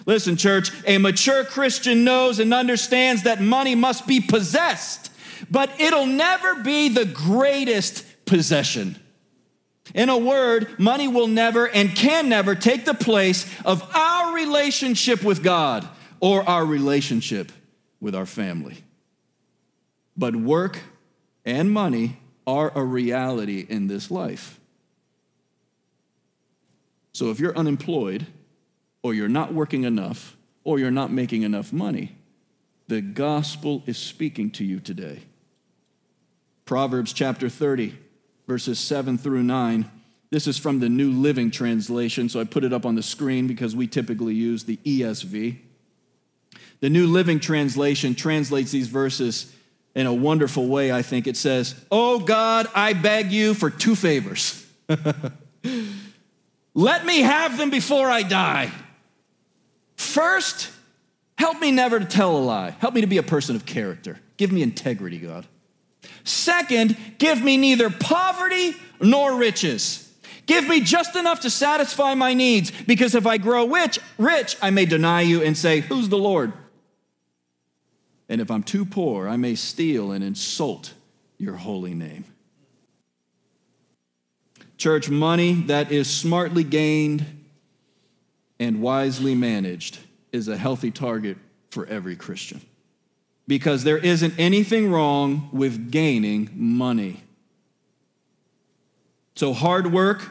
Listen, 0.05 0.35
church, 0.35 0.71
a 0.87 0.97
mature 0.97 1.43
Christian 1.43 2.03
knows 2.03 2.39
and 2.39 2.53
understands 2.53 3.23
that 3.23 3.39
money 3.41 3.75
must 3.75 4.07
be 4.07 4.19
possessed, 4.19 5.10
but 5.51 5.69
it'll 5.79 6.07
never 6.07 6.63
be 6.63 6.89
the 6.89 7.05
greatest 7.05 8.05
possession. 8.25 8.95
In 9.93 10.07
a 10.07 10.17
word, 10.17 10.79
money 10.79 11.09
will 11.09 11.27
never 11.27 11.67
and 11.67 11.93
can 11.93 12.29
never 12.29 12.55
take 12.55 12.85
the 12.85 12.93
place 12.93 13.45
of 13.65 13.83
our 13.93 14.33
relationship 14.33 15.23
with 15.23 15.43
God 15.43 15.87
or 16.21 16.47
our 16.47 16.65
relationship 16.65 17.51
with 17.99 18.15
our 18.15 18.25
family. 18.25 18.77
But 20.15 20.35
work 20.35 20.79
and 21.45 21.69
money 21.69 22.17
are 22.47 22.71
a 22.73 22.83
reality 22.83 23.65
in 23.67 23.87
this 23.87 24.09
life. 24.09 24.59
So 27.11 27.29
if 27.29 27.39
you're 27.39 27.57
unemployed, 27.57 28.25
or 29.03 29.13
you're 29.13 29.27
not 29.27 29.53
working 29.53 29.83
enough, 29.83 30.37
or 30.63 30.79
you're 30.79 30.91
not 30.91 31.11
making 31.11 31.41
enough 31.41 31.73
money, 31.73 32.15
the 32.87 33.01
gospel 33.01 33.83
is 33.85 33.97
speaking 33.97 34.51
to 34.51 34.63
you 34.63 34.79
today. 34.79 35.23
Proverbs 36.71 37.11
chapter 37.11 37.49
30 37.49 37.97
verses 38.47 38.79
7 38.79 39.17
through 39.17 39.43
9. 39.43 39.91
This 40.29 40.47
is 40.47 40.57
from 40.57 40.79
the 40.79 40.87
New 40.87 41.11
Living 41.11 41.51
Translation, 41.51 42.29
so 42.29 42.39
I 42.39 42.45
put 42.45 42.63
it 42.63 42.71
up 42.71 42.85
on 42.85 42.95
the 42.95 43.03
screen 43.03 43.45
because 43.45 43.75
we 43.75 43.87
typically 43.87 44.35
use 44.35 44.63
the 44.63 44.77
ESV. 44.77 45.57
The 46.79 46.89
New 46.89 47.07
Living 47.07 47.41
Translation 47.41 48.15
translates 48.15 48.71
these 48.71 48.87
verses 48.87 49.53
in 49.95 50.07
a 50.07 50.13
wonderful 50.13 50.65
way, 50.65 50.93
I 50.93 51.01
think. 51.01 51.27
It 51.27 51.35
says, 51.35 51.75
Oh 51.91 52.19
God, 52.19 52.67
I 52.73 52.93
beg 52.93 53.33
you 53.33 53.53
for 53.53 53.69
two 53.69 53.93
favors. 53.93 54.65
Let 56.73 57.05
me 57.05 57.19
have 57.19 57.57
them 57.57 57.69
before 57.69 58.09
I 58.09 58.23
die. 58.23 58.71
First, 59.97 60.71
help 61.37 61.59
me 61.59 61.71
never 61.71 61.99
to 61.99 62.05
tell 62.05 62.37
a 62.37 62.39
lie. 62.39 62.69
Help 62.79 62.93
me 62.93 63.01
to 63.01 63.07
be 63.07 63.17
a 63.17 63.23
person 63.23 63.57
of 63.57 63.65
character. 63.65 64.21
Give 64.37 64.53
me 64.53 64.61
integrity, 64.61 65.17
God. 65.19 65.45
Second, 66.23 66.97
give 67.17 67.41
me 67.43 67.57
neither 67.57 67.89
poverty 67.89 68.75
nor 68.99 69.35
riches. 69.35 70.11
Give 70.45 70.67
me 70.67 70.81
just 70.81 71.15
enough 71.15 71.41
to 71.41 71.49
satisfy 71.49 72.13
my 72.13 72.33
needs, 72.33 72.71
because 72.85 73.15
if 73.15 73.25
I 73.25 73.37
grow 73.37 73.67
rich, 73.67 73.99
rich, 74.17 74.57
I 74.61 74.69
may 74.69 74.85
deny 74.85 75.21
you 75.21 75.41
and 75.41 75.57
say, 75.57 75.81
Who's 75.81 76.09
the 76.09 76.17
Lord? 76.17 76.53
And 78.27 78.41
if 78.41 78.49
I'm 78.49 78.63
too 78.63 78.85
poor, 78.85 79.27
I 79.27 79.37
may 79.37 79.55
steal 79.55 80.11
and 80.11 80.23
insult 80.23 80.93
your 81.37 81.55
holy 81.55 81.93
name. 81.93 82.25
Church 84.77 85.09
money 85.09 85.53
that 85.67 85.91
is 85.91 86.09
smartly 86.09 86.63
gained 86.63 87.25
and 88.59 88.81
wisely 88.81 89.35
managed 89.35 89.99
is 90.31 90.47
a 90.47 90.57
healthy 90.57 90.91
target 90.91 91.37
for 91.69 91.85
every 91.87 92.15
Christian 92.15 92.61
because 93.51 93.83
there 93.83 93.97
isn't 93.97 94.33
anything 94.39 94.89
wrong 94.89 95.49
with 95.51 95.91
gaining 95.91 96.49
money. 96.53 97.21
So, 99.35 99.51
hard 99.51 99.91
work 99.91 100.25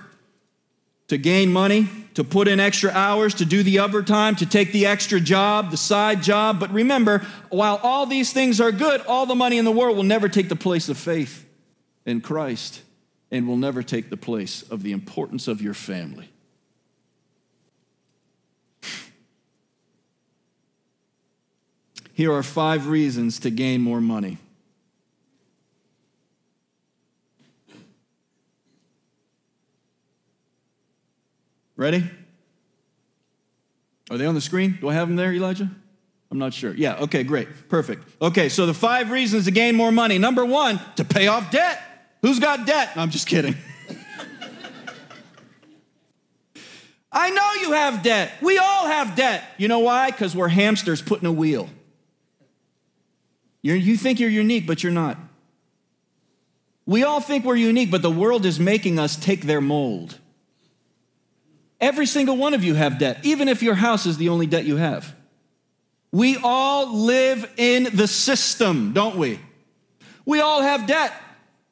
to 1.08 1.18
gain 1.18 1.52
money, 1.52 1.86
to 2.14 2.24
put 2.24 2.48
in 2.48 2.58
extra 2.58 2.90
hours, 2.90 3.34
to 3.34 3.44
do 3.44 3.62
the 3.62 3.80
overtime, 3.80 4.36
to 4.36 4.46
take 4.46 4.72
the 4.72 4.86
extra 4.86 5.20
job, 5.20 5.70
the 5.70 5.76
side 5.76 6.22
job. 6.22 6.58
But 6.58 6.72
remember, 6.72 7.18
while 7.50 7.78
all 7.82 8.06
these 8.06 8.32
things 8.32 8.58
are 8.58 8.72
good, 8.72 9.02
all 9.02 9.26
the 9.26 9.34
money 9.34 9.58
in 9.58 9.66
the 9.66 9.70
world 9.70 9.98
will 9.98 10.02
never 10.02 10.30
take 10.30 10.48
the 10.48 10.56
place 10.56 10.88
of 10.88 10.96
faith 10.96 11.46
in 12.06 12.22
Christ 12.22 12.80
and 13.30 13.46
will 13.46 13.58
never 13.58 13.82
take 13.82 14.08
the 14.08 14.16
place 14.16 14.62
of 14.62 14.82
the 14.82 14.92
importance 14.92 15.46
of 15.46 15.60
your 15.60 15.74
family. 15.74 16.30
Here 22.12 22.32
are 22.32 22.42
five 22.42 22.88
reasons 22.88 23.38
to 23.40 23.50
gain 23.50 23.80
more 23.80 24.00
money. 24.00 24.38
Ready? 31.76 32.04
Are 34.10 34.18
they 34.18 34.26
on 34.26 34.34
the 34.34 34.40
screen? 34.40 34.76
Do 34.80 34.88
I 34.88 34.94
have 34.94 35.08
them 35.08 35.16
there, 35.16 35.32
Elijah? 35.32 35.70
I'm 36.30 36.38
not 36.38 36.52
sure. 36.52 36.74
Yeah, 36.74 36.96
okay, 36.96 37.22
great. 37.24 37.48
Perfect. 37.68 38.06
Okay, 38.20 38.48
so 38.50 38.66
the 38.66 38.74
five 38.74 39.10
reasons 39.10 39.46
to 39.46 39.50
gain 39.50 39.74
more 39.76 39.90
money. 39.90 40.18
Number 40.18 40.44
one, 40.44 40.78
to 40.96 41.04
pay 41.04 41.26
off 41.26 41.50
debt. 41.50 41.80
Who's 42.22 42.38
got 42.38 42.66
debt? 42.66 42.94
No, 42.96 43.02
I'm 43.02 43.10
just 43.10 43.26
kidding. 43.26 43.56
I 47.12 47.30
know 47.30 47.52
you 47.62 47.72
have 47.72 48.02
debt. 48.02 48.32
We 48.42 48.58
all 48.58 48.86
have 48.86 49.16
debt. 49.16 49.42
You 49.56 49.68
know 49.68 49.80
why? 49.80 50.10
Because 50.10 50.36
we're 50.36 50.48
hamsters 50.48 51.00
putting 51.02 51.26
a 51.26 51.32
wheel. 51.32 51.68
You're, 53.62 53.76
you 53.76 53.96
think 53.96 54.20
you're 54.20 54.30
unique, 54.30 54.66
but 54.66 54.82
you're 54.82 54.92
not. 54.92 55.18
We 56.86 57.04
all 57.04 57.20
think 57.20 57.44
we're 57.44 57.56
unique, 57.56 57.90
but 57.90 58.02
the 58.02 58.10
world 58.10 58.46
is 58.46 58.58
making 58.58 58.98
us 58.98 59.16
take 59.16 59.42
their 59.42 59.60
mold. 59.60 60.18
Every 61.80 62.06
single 62.06 62.36
one 62.36 62.52
of 62.52 62.64
you 62.64 62.74
have 62.74 62.98
debt, 62.98 63.20
even 63.22 63.48
if 63.48 63.62
your 63.62 63.74
house 63.74 64.06
is 64.06 64.16
the 64.16 64.28
only 64.28 64.46
debt 64.46 64.64
you 64.64 64.76
have. 64.76 65.14
We 66.12 66.36
all 66.42 66.94
live 66.96 67.48
in 67.56 67.88
the 67.94 68.08
system, 68.08 68.92
don't 68.92 69.16
we? 69.16 69.38
We 70.26 70.40
all 70.40 70.62
have 70.62 70.86
debt. 70.86 71.12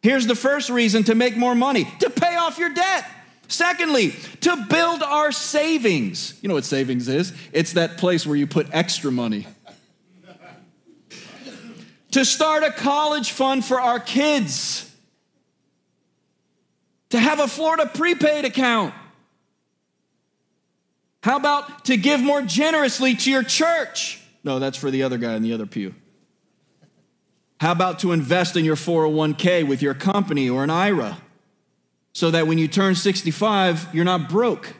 Here's 0.02 0.26
the 0.26 0.36
first 0.36 0.70
reason 0.70 1.04
to 1.04 1.14
make 1.14 1.36
more 1.36 1.54
money 1.54 1.84
to 2.00 2.10
pay 2.10 2.36
off 2.36 2.58
your 2.58 2.72
debt. 2.72 3.04
Secondly, 3.48 4.10
to 4.42 4.66
build 4.68 5.02
our 5.02 5.32
savings. 5.32 6.38
You 6.42 6.48
know 6.48 6.54
what 6.54 6.64
savings 6.64 7.08
is? 7.08 7.32
It's 7.52 7.72
that 7.72 7.96
place 7.96 8.26
where 8.26 8.36
you 8.36 8.46
put 8.46 8.68
extra 8.72 9.10
money 9.10 9.46
to 12.12 12.24
start 12.24 12.62
a 12.62 12.72
college 12.72 13.32
fund 13.32 13.64
for 13.64 13.80
our 13.80 14.00
kids, 14.00 14.90
to 17.10 17.18
have 17.18 17.40
a 17.40 17.48
Florida 17.48 17.86
prepaid 17.86 18.44
account, 18.44 18.94
How 21.22 21.36
about 21.36 21.84
to 21.86 21.96
give 21.96 22.20
more 22.20 22.42
generously 22.42 23.14
to 23.14 23.30
your 23.30 23.42
church? 23.42 24.20
No, 24.44 24.58
that's 24.58 24.78
for 24.78 24.90
the 24.90 25.02
other 25.02 25.18
guy 25.18 25.34
in 25.34 25.42
the 25.42 25.52
other 25.52 25.66
pew. 25.66 25.94
How 27.60 27.72
about 27.72 27.98
to 28.00 28.12
invest 28.12 28.56
in 28.56 28.64
your 28.64 28.76
401k 28.76 29.66
with 29.66 29.82
your 29.82 29.94
company 29.94 30.48
or 30.48 30.62
an 30.62 30.70
IRA 30.70 31.18
so 32.12 32.30
that 32.30 32.46
when 32.46 32.56
you 32.56 32.68
turn 32.68 32.94
65, 32.94 33.94
you're 33.94 34.04
not 34.04 34.28
broke? 34.28 34.74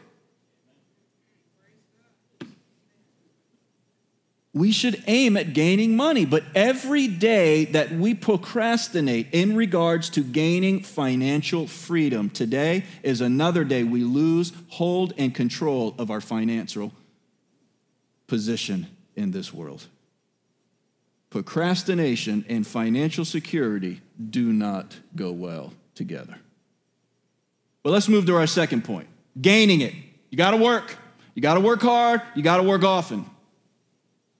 We 4.53 4.71
should 4.71 5.03
aim 5.05 5.37
at 5.37 5.53
gaining 5.53 5.95
money. 5.95 6.25
But 6.25 6.43
every 6.55 7.07
day 7.07 7.65
that 7.65 7.91
we 7.91 8.13
procrastinate 8.13 9.27
in 9.31 9.55
regards 9.55 10.09
to 10.11 10.23
gaining 10.23 10.81
financial 10.81 11.67
freedom, 11.67 12.29
today 12.29 12.83
is 13.03 13.21
another 13.21 13.63
day 13.63 13.83
we 13.83 14.03
lose 14.03 14.51
hold 14.69 15.13
and 15.17 15.33
control 15.33 15.93
of 15.99 16.09
our 16.09 16.21
financial 16.21 16.91
position 18.27 18.87
in 19.15 19.31
this 19.31 19.53
world. 19.53 19.85
Procrastination 21.29 22.43
and 22.49 22.65
financial 22.65 23.25
security 23.25 24.01
do 24.29 24.51
not 24.51 24.97
go 25.15 25.31
well 25.31 25.73
together. 25.93 26.37
But 27.83 27.91
let's 27.91 28.09
move 28.09 28.25
to 28.25 28.35
our 28.35 28.47
second 28.47 28.83
point 28.83 29.07
gaining 29.39 29.81
it. 29.81 29.93
You 30.31 30.37
got 30.37 30.51
to 30.51 30.57
work. 30.57 30.95
You 31.35 31.41
got 31.41 31.53
to 31.53 31.59
work 31.59 31.81
hard. 31.81 32.21
You 32.35 32.41
got 32.41 32.57
to 32.57 32.63
work 32.63 32.83
often. 32.83 33.25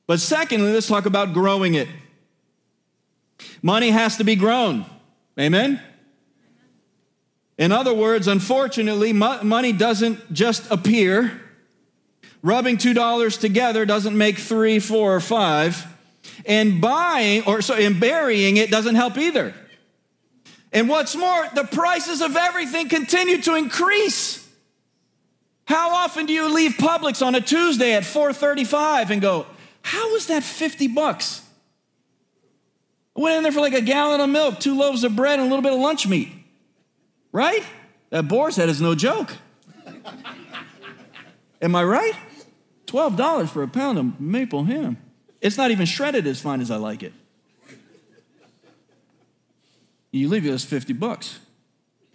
But 0.10 0.20
secondly, 0.20 0.74
let's 0.74 0.88
talk 0.88 1.06
about 1.06 1.34
growing 1.34 1.76
it. 1.76 1.88
Money 3.62 3.92
has 3.92 4.18
to 4.18 4.24
be 4.24 4.36
grown. 4.36 4.88
Amen? 5.40 5.80
In 7.60 7.72
other 7.72 7.94
words, 7.94 8.28
unfortunately, 8.28 9.14
money 9.14 9.72
doesn't 9.72 10.34
just 10.34 10.66
appear. 10.72 11.40
Rubbing 12.42 12.78
$2 12.78 13.40
together 13.40 13.86
doesn't 13.86 14.18
make 14.18 14.40
three, 14.40 14.80
four, 14.80 15.16
or 15.16 15.20
five. 15.20 15.86
And 16.44 16.82
buying, 16.82 17.44
or 17.44 17.62
so, 17.62 17.76
and 17.76 18.00
burying 18.00 18.58
it 18.58 18.72
doesn't 18.72 18.96
help 18.96 19.16
either. 19.16 19.54
And 20.74 20.90
what's 20.90 21.16
more, 21.16 21.48
the 21.54 21.66
prices 21.66 22.24
of 22.24 22.36
everything 22.36 22.90
continue 22.90 23.44
to 23.44 23.54
increase. 23.54 24.44
How 25.66 25.92
often 25.92 26.26
do 26.26 26.34
you 26.34 26.52
leave 26.52 26.78
Publix 26.80 27.24
on 27.24 27.36
a 27.36 27.42
Tuesday 27.42 27.94
at 27.94 28.02
4:35 28.02 29.12
and 29.12 29.22
go, 29.22 29.46
how 29.90 30.14
was 30.14 30.28
that 30.28 30.44
50 30.44 30.90
bucks? 30.90 31.42
I 33.18 33.22
went 33.22 33.38
in 33.38 33.42
there 33.42 33.52
for 33.52 33.60
like 33.60 33.74
a 33.74 33.82
gallon 33.82 34.22
of 34.22 34.30
milk, 34.30 34.60
two 34.60 34.78
loaves 34.78 35.04
of 35.04 35.16
bread, 35.16 35.40
and 35.40 35.48
a 35.48 35.50
little 35.50 35.64
bit 35.64 35.74
of 35.74 35.80
lunch 35.80 36.06
meat. 36.06 36.30
Right? 37.32 37.64
That 38.12 38.28
boar's 38.28 38.56
head 38.56 38.70
is 38.70 38.80
no 38.80 38.94
joke. 38.94 39.36
Am 41.60 41.76
I 41.76 41.84
right? 41.84 42.14
$12 42.86 43.50
for 43.50 43.64
a 43.64 43.68
pound 43.68 43.98
of 43.98 44.22
maple 44.22 44.66
ham. 44.66 44.98
It's 45.42 45.58
not 45.58 45.72
even 45.72 45.88
shredded 45.88 46.28
as 46.28 46.40
fine 46.40 46.62
as 46.62 46.70
I 46.70 46.76
like 46.76 47.02
it. 47.02 47.14
You 50.12 50.30
leave 50.30 50.46
it 50.46 50.52
as 50.52 50.64
50 50.64 50.94
bucks. 50.94 51.40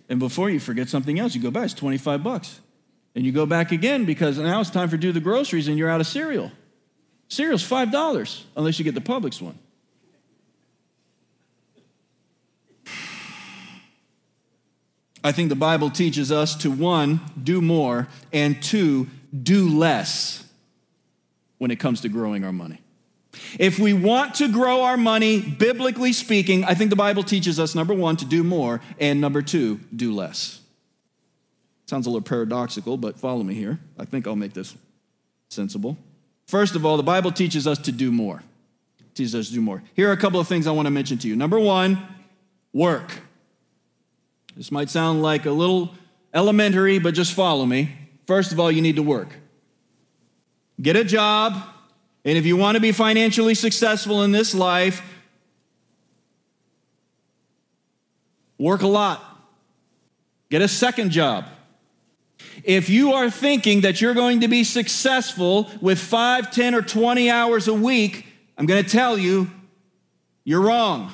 And 0.09 0.21
before 0.21 0.49
you 0.49 0.61
forget 0.61 0.88
something 0.88 1.19
else, 1.19 1.35
you 1.35 1.43
go 1.43 1.50
back, 1.50 1.64
it's 1.64 1.75
25 1.75 2.23
bucks. 2.23 2.61
And 3.16 3.26
you 3.26 3.33
go 3.33 3.47
back 3.47 3.73
again 3.73 4.04
because 4.04 4.38
now 4.38 4.61
it's 4.61 4.71
time 4.71 4.88
for 4.88 4.97
do 4.97 5.11
the 5.11 5.19
groceries 5.19 5.66
and 5.66 5.76
you're 5.76 5.90
out 5.90 6.00
of 6.00 6.07
cereal. 6.07 6.52
Cereal's 7.34 7.68
$5 7.68 8.42
unless 8.56 8.78
you 8.78 8.84
get 8.84 8.94
the 8.94 9.00
Publix 9.00 9.42
one. 9.42 9.58
I 15.25 15.32
think 15.32 15.49
the 15.49 15.56
Bible 15.56 15.90
teaches 15.90 16.30
us 16.30 16.54
to 16.56 16.70
one, 16.70 17.20
do 17.42 17.60
more, 17.60 18.08
and 18.32 18.62
two, 18.62 19.08
do 19.42 19.68
less 19.68 20.47
when 21.58 21.70
it 21.70 21.80
comes 21.80 22.02
to 22.02 22.08
growing 22.08 22.44
our 22.44 22.52
money. 22.52 22.80
If 23.58 23.78
we 23.78 23.94
want 23.94 24.34
to 24.36 24.52
grow 24.52 24.82
our 24.82 24.97
money, 24.97 25.40
biblically 25.40 26.12
speaking, 26.12 26.62
I 26.64 26.75
think 26.75 26.90
the 26.90 26.97
Bible 26.97 27.25
teaches 27.25 27.58
us 27.58 27.75
number 27.75 27.94
one, 27.94 28.16
to 28.18 28.25
do 28.25 28.44
more, 28.44 28.80
and 29.00 29.20
number 29.20 29.42
two, 29.42 29.80
do 29.97 30.14
less. 30.14 30.60
Sounds 31.86 32.06
a 32.06 32.10
little 32.10 32.23
paradoxical, 32.23 32.97
but 32.97 33.18
follow 33.18 33.42
me 33.42 33.54
here. 33.54 33.80
I 33.99 34.04
think 34.04 34.26
I'll 34.28 34.36
make 34.36 34.52
this 34.52 34.76
sensible. 35.49 35.97
First 36.47 36.76
of 36.76 36.85
all, 36.85 36.97
the 36.97 37.02
Bible 37.02 37.33
teaches 37.33 37.67
us 37.67 37.78
to 37.78 37.93
do 37.93 38.13
more. 38.13 38.43
It 38.99 39.15
teaches 39.15 39.35
us 39.35 39.49
to 39.49 39.54
do 39.54 39.61
more. 39.61 39.83
Here 39.95 40.09
are 40.09 40.13
a 40.13 40.17
couple 40.17 40.41
of 40.41 40.47
things 40.47 40.67
I 40.67 40.73
want 40.73 40.87
to 40.87 40.91
mention 40.91 41.19
to 41.19 41.28
you. 41.28 41.37
Number 41.37 41.59
one, 41.59 41.99
work. 42.73 43.11
This 44.57 44.71
might 44.71 44.91
sound 44.91 45.23
like 45.23 45.47
a 45.47 45.50
little 45.50 45.91
elementary, 46.33 46.99
but 46.99 47.15
just 47.15 47.33
follow 47.33 47.65
me. 47.67 47.93
First 48.26 48.52
of 48.52 48.61
all, 48.61 48.71
you 48.71 48.83
need 48.83 48.97
to 48.97 49.02
work. 49.02 49.28
Get 50.80 50.97
a 50.97 51.04
job, 51.04 51.54
and 52.25 52.37
if 52.37 52.47
you 52.47 52.57
want 52.57 52.75
to 52.76 52.80
be 52.80 52.93
financially 52.93 53.54
successful 53.54 54.23
in 54.23 54.33
this 54.33 54.54
life, 54.54 55.02
work 58.59 58.83
a 58.83 58.87
lot. 58.87 59.23
Get 60.50 60.63
a 60.63 60.69
second 60.69 61.11
job. 61.11 61.47
If 62.62 62.88
you 62.88 63.12
are 63.12 63.30
thinking 63.30 63.82
that 63.82 64.00
you're 64.00 64.14
going 64.14 64.40
to 64.40 64.49
be 64.49 64.64
successful 64.64 65.70
with 65.80 65.99
5, 65.99 66.50
10, 66.50 66.75
or 66.75 66.82
20 66.82 67.30
hours 67.30 67.68
a 67.68 67.75
week, 67.75 68.26
I'm 68.56 68.66
going 68.66 68.82
to 68.82 68.88
tell 68.88 69.18
you, 69.18 69.50
you're 70.44 70.60
wrong. 70.60 71.12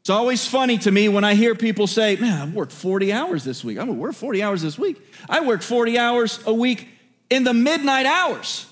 It's 0.00 0.10
always 0.10 0.46
funny 0.46 0.78
to 0.78 0.90
me 0.90 1.08
when 1.08 1.22
I 1.22 1.34
hear 1.34 1.54
people 1.54 1.86
say, 1.86 2.16
Man, 2.16 2.42
I've 2.42 2.54
worked 2.54 2.72
40 2.72 3.12
hours 3.12 3.44
this 3.44 3.62
week. 3.62 3.78
I'm 3.78 3.86
going 3.86 3.98
to 3.98 4.02
work 4.02 4.14
40 4.14 4.42
hours 4.42 4.60
this 4.60 4.76
week. 4.76 5.00
I 5.28 5.46
work 5.46 5.62
40 5.62 5.96
hours 5.96 6.40
a 6.44 6.52
week 6.52 6.88
in 7.30 7.44
the 7.44 7.54
midnight 7.54 8.06
hours. 8.06 8.66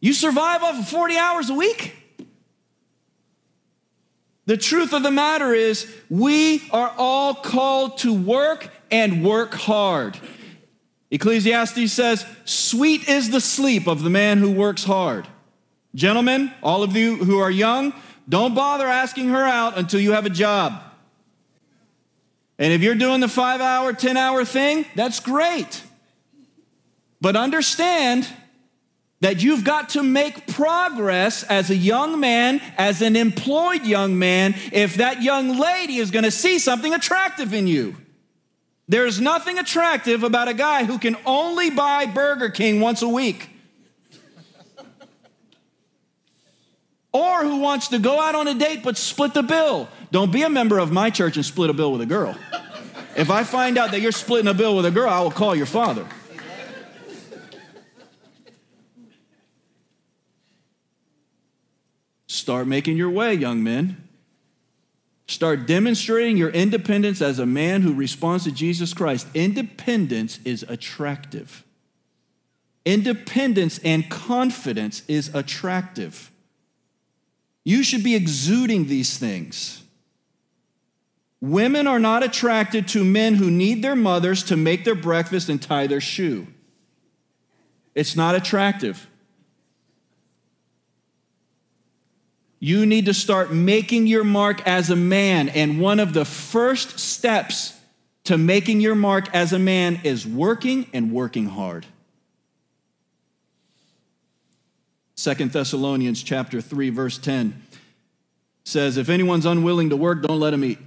You 0.00 0.14
survive 0.14 0.62
off 0.62 0.78
of 0.78 0.88
40 0.88 1.18
hours 1.18 1.50
a 1.50 1.54
week? 1.54 1.99
The 4.50 4.56
truth 4.56 4.92
of 4.92 5.04
the 5.04 5.12
matter 5.12 5.54
is, 5.54 5.88
we 6.08 6.68
are 6.72 6.92
all 6.98 7.34
called 7.34 7.98
to 7.98 8.12
work 8.12 8.68
and 8.90 9.24
work 9.24 9.54
hard. 9.54 10.18
Ecclesiastes 11.12 11.92
says, 11.92 12.26
Sweet 12.44 13.08
is 13.08 13.30
the 13.30 13.40
sleep 13.40 13.86
of 13.86 14.02
the 14.02 14.10
man 14.10 14.38
who 14.38 14.50
works 14.50 14.82
hard. 14.82 15.28
Gentlemen, 15.94 16.52
all 16.64 16.82
of 16.82 16.96
you 16.96 17.18
who 17.18 17.38
are 17.38 17.48
young, 17.48 17.94
don't 18.28 18.52
bother 18.52 18.88
asking 18.88 19.28
her 19.28 19.44
out 19.44 19.78
until 19.78 20.00
you 20.00 20.10
have 20.14 20.26
a 20.26 20.30
job. 20.30 20.82
And 22.58 22.72
if 22.72 22.82
you're 22.82 22.96
doing 22.96 23.20
the 23.20 23.28
five 23.28 23.60
hour, 23.60 23.92
10 23.92 24.16
hour 24.16 24.44
thing, 24.44 24.84
that's 24.96 25.20
great. 25.20 25.80
But 27.20 27.36
understand 27.36 28.26
that 29.20 29.42
you've 29.42 29.64
got 29.64 29.90
to 29.90 30.02
make 30.02 30.46
progress 30.46 31.42
as 31.44 31.70
a 31.70 31.76
young 31.76 32.20
man, 32.20 32.60
as 32.78 33.02
an 33.02 33.16
employed 33.16 33.84
young 33.84 34.18
man, 34.18 34.54
if 34.72 34.96
that 34.96 35.22
young 35.22 35.58
lady 35.58 35.96
is 35.96 36.10
going 36.10 36.24
to 36.24 36.30
see 36.30 36.58
something 36.58 36.94
attractive 36.94 37.52
in 37.52 37.66
you. 37.66 37.96
There's 38.88 39.20
nothing 39.20 39.58
attractive 39.58 40.24
about 40.24 40.48
a 40.48 40.54
guy 40.54 40.84
who 40.84 40.98
can 40.98 41.16
only 41.24 41.70
buy 41.70 42.06
Burger 42.06 42.48
King 42.48 42.80
once 42.80 43.02
a 43.02 43.08
week. 43.08 43.50
or 47.12 47.42
who 47.42 47.58
wants 47.58 47.88
to 47.88 47.98
go 47.98 48.20
out 48.20 48.34
on 48.34 48.48
a 48.48 48.54
date 48.54 48.82
but 48.82 48.96
split 48.96 49.34
the 49.34 49.42
bill. 49.42 49.88
Don't 50.10 50.32
be 50.32 50.42
a 50.42 50.50
member 50.50 50.78
of 50.78 50.90
my 50.90 51.10
church 51.10 51.36
and 51.36 51.44
split 51.44 51.70
a 51.70 51.72
bill 51.72 51.92
with 51.92 52.00
a 52.00 52.06
girl. 52.06 52.36
If 53.16 53.30
I 53.30 53.44
find 53.44 53.76
out 53.76 53.90
that 53.90 54.00
you're 54.00 54.12
splitting 54.12 54.48
a 54.48 54.54
bill 54.54 54.76
with 54.76 54.86
a 54.86 54.90
girl, 54.90 55.10
I 55.10 55.20
will 55.20 55.30
call 55.30 55.54
your 55.54 55.66
father. 55.66 56.06
Start 62.50 62.66
making 62.66 62.96
your 62.96 63.10
way, 63.10 63.32
young 63.32 63.62
men. 63.62 64.08
Start 65.28 65.68
demonstrating 65.68 66.36
your 66.36 66.50
independence 66.50 67.22
as 67.22 67.38
a 67.38 67.46
man 67.46 67.82
who 67.82 67.94
responds 67.94 68.42
to 68.42 68.50
Jesus 68.50 68.92
Christ. 68.92 69.28
Independence 69.34 70.40
is 70.44 70.64
attractive. 70.64 71.62
Independence 72.84 73.78
and 73.84 74.10
confidence 74.10 75.04
is 75.06 75.32
attractive. 75.32 76.32
You 77.62 77.84
should 77.84 78.02
be 78.02 78.16
exuding 78.16 78.88
these 78.88 79.16
things. 79.16 79.84
Women 81.40 81.86
are 81.86 82.00
not 82.00 82.24
attracted 82.24 82.88
to 82.88 83.04
men 83.04 83.36
who 83.36 83.48
need 83.48 83.80
their 83.80 83.94
mothers 83.94 84.42
to 84.42 84.56
make 84.56 84.84
their 84.84 84.96
breakfast 84.96 85.48
and 85.48 85.62
tie 85.62 85.86
their 85.86 86.00
shoe. 86.00 86.48
It's 87.94 88.16
not 88.16 88.34
attractive. 88.34 89.06
You 92.60 92.84
need 92.84 93.06
to 93.06 93.14
start 93.14 93.50
making 93.50 94.06
your 94.06 94.22
mark 94.22 94.66
as 94.66 94.90
a 94.90 94.96
man. 94.96 95.48
And 95.48 95.80
one 95.80 95.98
of 95.98 96.12
the 96.12 96.26
first 96.26 97.00
steps 97.00 97.74
to 98.24 98.36
making 98.36 98.82
your 98.82 98.94
mark 98.94 99.34
as 99.34 99.54
a 99.54 99.58
man 99.58 100.00
is 100.04 100.26
working 100.26 100.86
and 100.92 101.10
working 101.10 101.46
hard. 101.46 101.86
Second 105.16 105.52
Thessalonians 105.52 106.22
chapter 106.22 106.60
3 106.60 106.90
verse 106.90 107.18
10 107.18 107.62
says 108.64 108.96
if 108.96 109.08
anyone's 109.08 109.46
unwilling 109.46 109.90
to 109.90 109.96
work 109.96 110.22
don't 110.22 110.40
let 110.40 110.54
him 110.54 110.64
eat. 110.64 110.78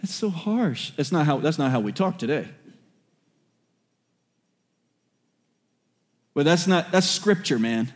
That's 0.00 0.14
so 0.14 0.30
harsh. 0.30 0.92
That's 0.96 1.12
not 1.12 1.26
how, 1.26 1.38
that's 1.38 1.58
not 1.58 1.70
how 1.70 1.80
we 1.80 1.92
talk 1.92 2.18
today. 2.18 2.48
But 6.32 6.44
that's 6.44 6.66
not, 6.66 6.90
that's 6.90 7.08
scripture, 7.08 7.58
man. 7.58 7.92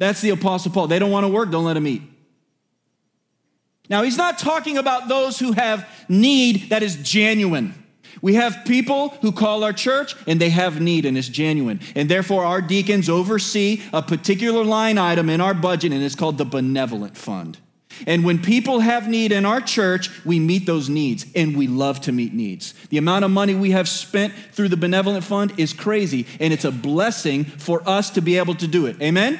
That's 0.00 0.22
the 0.22 0.30
Apostle 0.30 0.72
Paul. 0.72 0.86
They 0.86 0.98
don't 0.98 1.10
want 1.10 1.24
to 1.24 1.28
work, 1.28 1.50
don't 1.50 1.66
let 1.66 1.74
them 1.74 1.86
eat. 1.86 2.00
Now, 3.90 4.02
he's 4.02 4.16
not 4.16 4.38
talking 4.38 4.78
about 4.78 5.08
those 5.08 5.38
who 5.38 5.52
have 5.52 5.86
need 6.08 6.70
that 6.70 6.82
is 6.82 6.96
genuine. 6.96 7.74
We 8.22 8.34
have 8.34 8.64
people 8.64 9.10
who 9.20 9.30
call 9.30 9.62
our 9.62 9.74
church 9.74 10.16
and 10.26 10.40
they 10.40 10.48
have 10.48 10.80
need 10.80 11.04
and 11.04 11.18
it's 11.18 11.28
genuine. 11.28 11.80
And 11.94 12.08
therefore, 12.08 12.44
our 12.44 12.62
deacons 12.62 13.10
oversee 13.10 13.82
a 13.92 14.00
particular 14.00 14.64
line 14.64 14.96
item 14.96 15.28
in 15.28 15.40
our 15.40 15.54
budget 15.54 15.92
and 15.92 16.02
it's 16.02 16.14
called 16.14 16.38
the 16.38 16.44
benevolent 16.46 17.16
fund. 17.16 17.58
And 18.06 18.24
when 18.24 18.40
people 18.40 18.80
have 18.80 19.06
need 19.06 19.32
in 19.32 19.44
our 19.44 19.60
church, 19.60 20.24
we 20.24 20.40
meet 20.40 20.64
those 20.64 20.88
needs 20.88 21.26
and 21.34 21.54
we 21.54 21.66
love 21.66 22.00
to 22.02 22.12
meet 22.12 22.32
needs. 22.32 22.72
The 22.88 22.96
amount 22.96 23.26
of 23.26 23.30
money 23.30 23.54
we 23.54 23.72
have 23.72 23.88
spent 23.88 24.32
through 24.52 24.68
the 24.68 24.78
benevolent 24.78 25.24
fund 25.24 25.52
is 25.58 25.74
crazy 25.74 26.26
and 26.38 26.54
it's 26.54 26.64
a 26.64 26.72
blessing 26.72 27.44
for 27.44 27.86
us 27.86 28.08
to 28.10 28.22
be 28.22 28.38
able 28.38 28.54
to 28.54 28.66
do 28.66 28.86
it. 28.86 29.00
Amen? 29.02 29.38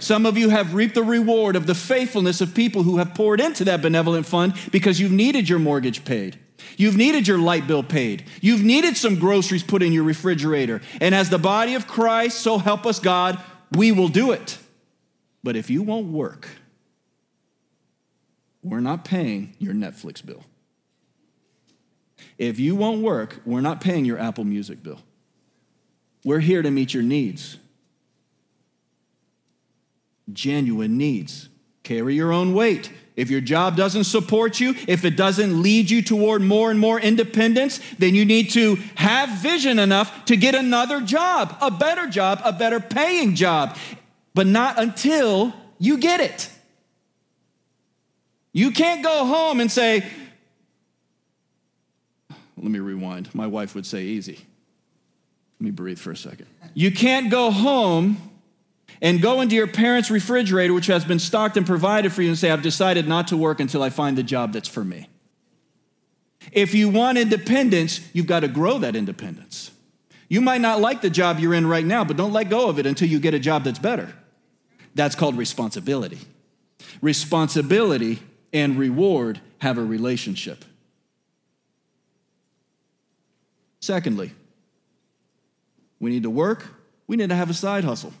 Some 0.00 0.26
of 0.26 0.36
you 0.36 0.50
have 0.50 0.74
reaped 0.74 0.94
the 0.94 1.02
reward 1.02 1.56
of 1.56 1.66
the 1.66 1.74
faithfulness 1.74 2.40
of 2.40 2.54
people 2.54 2.82
who 2.82 2.98
have 2.98 3.14
poured 3.14 3.40
into 3.40 3.64
that 3.64 3.82
benevolent 3.82 4.26
fund 4.26 4.54
because 4.70 5.00
you've 5.00 5.12
needed 5.12 5.48
your 5.48 5.58
mortgage 5.58 6.04
paid. 6.04 6.38
You've 6.76 6.96
needed 6.96 7.28
your 7.28 7.38
light 7.38 7.66
bill 7.66 7.82
paid. 7.82 8.24
You've 8.40 8.62
needed 8.62 8.96
some 8.96 9.18
groceries 9.18 9.62
put 9.62 9.82
in 9.82 9.92
your 9.92 10.04
refrigerator. 10.04 10.80
And 11.00 11.14
as 11.14 11.30
the 11.30 11.38
body 11.38 11.74
of 11.74 11.86
Christ, 11.86 12.40
so 12.40 12.58
help 12.58 12.86
us 12.86 12.98
God, 12.98 13.40
we 13.72 13.92
will 13.92 14.08
do 14.08 14.32
it. 14.32 14.58
But 15.42 15.56
if 15.56 15.70
you 15.70 15.82
won't 15.82 16.06
work, 16.06 16.48
we're 18.62 18.80
not 18.80 19.04
paying 19.04 19.54
your 19.58 19.74
Netflix 19.74 20.24
bill. 20.24 20.42
If 22.38 22.58
you 22.58 22.74
won't 22.74 23.02
work, 23.02 23.40
we're 23.44 23.60
not 23.60 23.80
paying 23.80 24.04
your 24.04 24.18
Apple 24.18 24.44
Music 24.44 24.82
bill. 24.82 25.00
We're 26.24 26.40
here 26.40 26.62
to 26.62 26.70
meet 26.70 26.94
your 26.94 27.02
needs. 27.02 27.58
Genuine 30.32 30.96
needs. 30.96 31.48
Carry 31.82 32.14
your 32.14 32.32
own 32.32 32.54
weight. 32.54 32.90
If 33.16 33.30
your 33.30 33.40
job 33.40 33.76
doesn't 33.76 34.04
support 34.04 34.58
you, 34.58 34.74
if 34.88 35.04
it 35.04 35.16
doesn't 35.16 35.62
lead 35.62 35.88
you 35.90 36.02
toward 36.02 36.42
more 36.42 36.70
and 36.70 36.80
more 36.80 36.98
independence, 36.98 37.80
then 37.98 38.14
you 38.14 38.24
need 38.24 38.50
to 38.50 38.76
have 38.96 39.28
vision 39.38 39.78
enough 39.78 40.24
to 40.24 40.36
get 40.36 40.54
another 40.54 41.00
job, 41.00 41.56
a 41.60 41.70
better 41.70 42.08
job, 42.08 42.40
a 42.44 42.52
better 42.52 42.80
paying 42.80 43.36
job, 43.36 43.76
but 44.34 44.46
not 44.46 44.80
until 44.80 45.52
you 45.78 45.98
get 45.98 46.20
it. 46.20 46.50
You 48.52 48.72
can't 48.72 49.02
go 49.02 49.26
home 49.26 49.60
and 49.60 49.70
say, 49.70 50.04
let 52.56 52.70
me 52.70 52.78
rewind. 52.78 53.32
My 53.34 53.46
wife 53.46 53.74
would 53.74 53.86
say, 53.86 54.02
easy. 54.04 54.40
Let 55.60 55.64
me 55.64 55.70
breathe 55.70 55.98
for 55.98 56.10
a 56.10 56.16
second. 56.16 56.46
You 56.72 56.90
can't 56.90 57.30
go 57.30 57.50
home 57.50 58.16
and 59.00 59.20
go 59.20 59.40
into 59.40 59.54
your 59.54 59.66
parents' 59.66 60.10
refrigerator, 60.10 60.72
which 60.72 60.86
has 60.86 61.04
been 61.04 61.18
stocked 61.18 61.56
and 61.56 61.66
provided 61.66 62.12
for 62.12 62.22
you, 62.22 62.28
and 62.28 62.38
say, 62.38 62.50
I've 62.50 62.62
decided 62.62 63.08
not 63.08 63.28
to 63.28 63.36
work 63.36 63.60
until 63.60 63.82
I 63.82 63.90
find 63.90 64.16
the 64.16 64.22
job 64.22 64.52
that's 64.52 64.68
for 64.68 64.84
me. 64.84 65.08
If 66.52 66.74
you 66.74 66.88
want 66.88 67.18
independence, 67.18 68.00
you've 68.12 68.26
got 68.26 68.40
to 68.40 68.48
grow 68.48 68.78
that 68.78 68.96
independence. 68.96 69.70
You 70.28 70.40
might 70.40 70.60
not 70.60 70.80
like 70.80 71.00
the 71.00 71.10
job 71.10 71.38
you're 71.38 71.54
in 71.54 71.66
right 71.66 71.84
now, 71.84 72.04
but 72.04 72.16
don't 72.16 72.32
let 72.32 72.48
go 72.50 72.68
of 72.68 72.78
it 72.78 72.86
until 72.86 73.08
you 73.08 73.18
get 73.18 73.34
a 73.34 73.38
job 73.38 73.64
that's 73.64 73.78
better. 73.78 74.12
That's 74.94 75.14
called 75.14 75.36
responsibility. 75.36 76.18
Responsibility 77.00 78.20
and 78.52 78.78
reward 78.78 79.40
have 79.58 79.78
a 79.78 79.84
relationship. 79.84 80.64
Secondly, 83.80 84.32
we 86.00 86.10
need 86.10 86.22
to 86.22 86.30
work, 86.30 86.66
we 87.06 87.16
need 87.16 87.28
to 87.28 87.34
have 87.34 87.50
a 87.50 87.54
side 87.54 87.84
hustle. 87.84 88.12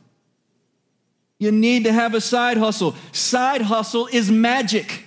You 1.38 1.50
need 1.50 1.84
to 1.84 1.92
have 1.92 2.14
a 2.14 2.20
side 2.20 2.56
hustle. 2.56 2.94
Side 3.12 3.62
hustle 3.62 4.08
is 4.12 4.30
magic. 4.30 5.04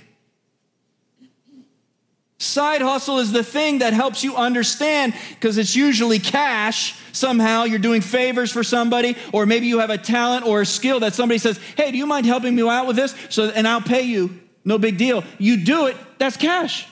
Side 2.39 2.81
hustle 2.81 3.17
is 3.17 3.31
the 3.31 3.43
thing 3.43 3.79
that 3.79 3.93
helps 3.93 4.23
you 4.23 4.35
understand 4.35 5.15
because 5.31 5.57
it's 5.57 5.75
usually 5.75 6.19
cash. 6.19 6.95
Somehow 7.11 7.63
you're 7.63 7.79
doing 7.79 8.01
favors 8.01 8.51
for 8.51 8.63
somebody, 8.63 9.17
or 9.33 9.47
maybe 9.47 9.65
you 9.65 9.79
have 9.79 9.89
a 9.89 9.97
talent 9.97 10.45
or 10.45 10.61
a 10.61 10.65
skill 10.65 10.99
that 10.99 11.15
somebody 11.15 11.39
says, 11.39 11.59
Hey, 11.75 11.91
do 11.91 11.97
you 11.97 12.05
mind 12.05 12.27
helping 12.27 12.55
me 12.55 12.67
out 12.67 12.85
with 12.85 12.95
this? 12.95 13.15
So, 13.29 13.49
and 13.49 13.67
I'll 13.67 13.81
pay 13.81 14.03
you. 14.03 14.39
No 14.63 14.77
big 14.77 14.97
deal. 14.97 15.23
You 15.39 15.63
do 15.63 15.87
it, 15.87 15.97
that's 16.19 16.37
cash. 16.37 16.87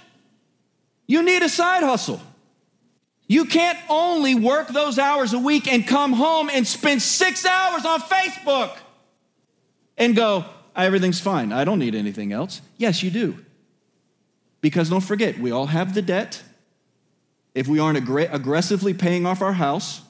You 1.05 1.21
need 1.21 1.43
a 1.43 1.49
side 1.49 1.83
hustle. 1.83 2.19
You 3.27 3.45
can't 3.45 3.77
only 3.89 4.33
work 4.33 4.69
those 4.69 4.97
hours 4.97 5.33
a 5.33 5.39
week 5.39 5.67
and 5.67 5.85
come 5.85 6.13
home 6.13 6.49
and 6.51 6.65
spend 6.65 7.01
six 7.01 7.45
hours 7.45 7.85
on 7.85 7.99
Facebook 8.01 8.75
and 9.97 10.15
go, 10.15 10.45
everything's 10.75 11.19
fine. 11.19 11.51
I 11.51 11.63
don't 11.63 11.79
need 11.79 11.95
anything 11.95 12.31
else. 12.31 12.61
Yes, 12.77 13.03
you 13.03 13.09
do. 13.09 13.37
Because 14.61 14.89
don't 14.89 15.01
forget, 15.01 15.37
we 15.37 15.51
all 15.51 15.67
have 15.67 15.93
the 15.93 16.01
debt. 16.01 16.41
If 17.53 17.67
we 17.67 17.79
aren't 17.79 17.97
ag- 17.97 18.29
aggressively 18.31 18.93
paying 18.93 19.25
off 19.25 19.41
our 19.41 19.53
house, 19.53 20.01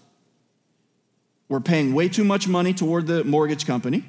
we're 1.48 1.60
paying 1.60 1.94
way 1.94 2.10
too 2.10 2.24
much 2.24 2.48
money 2.48 2.74
toward 2.74 3.06
the 3.08 3.24
mortgage 3.24 3.68
company. 3.68 4.04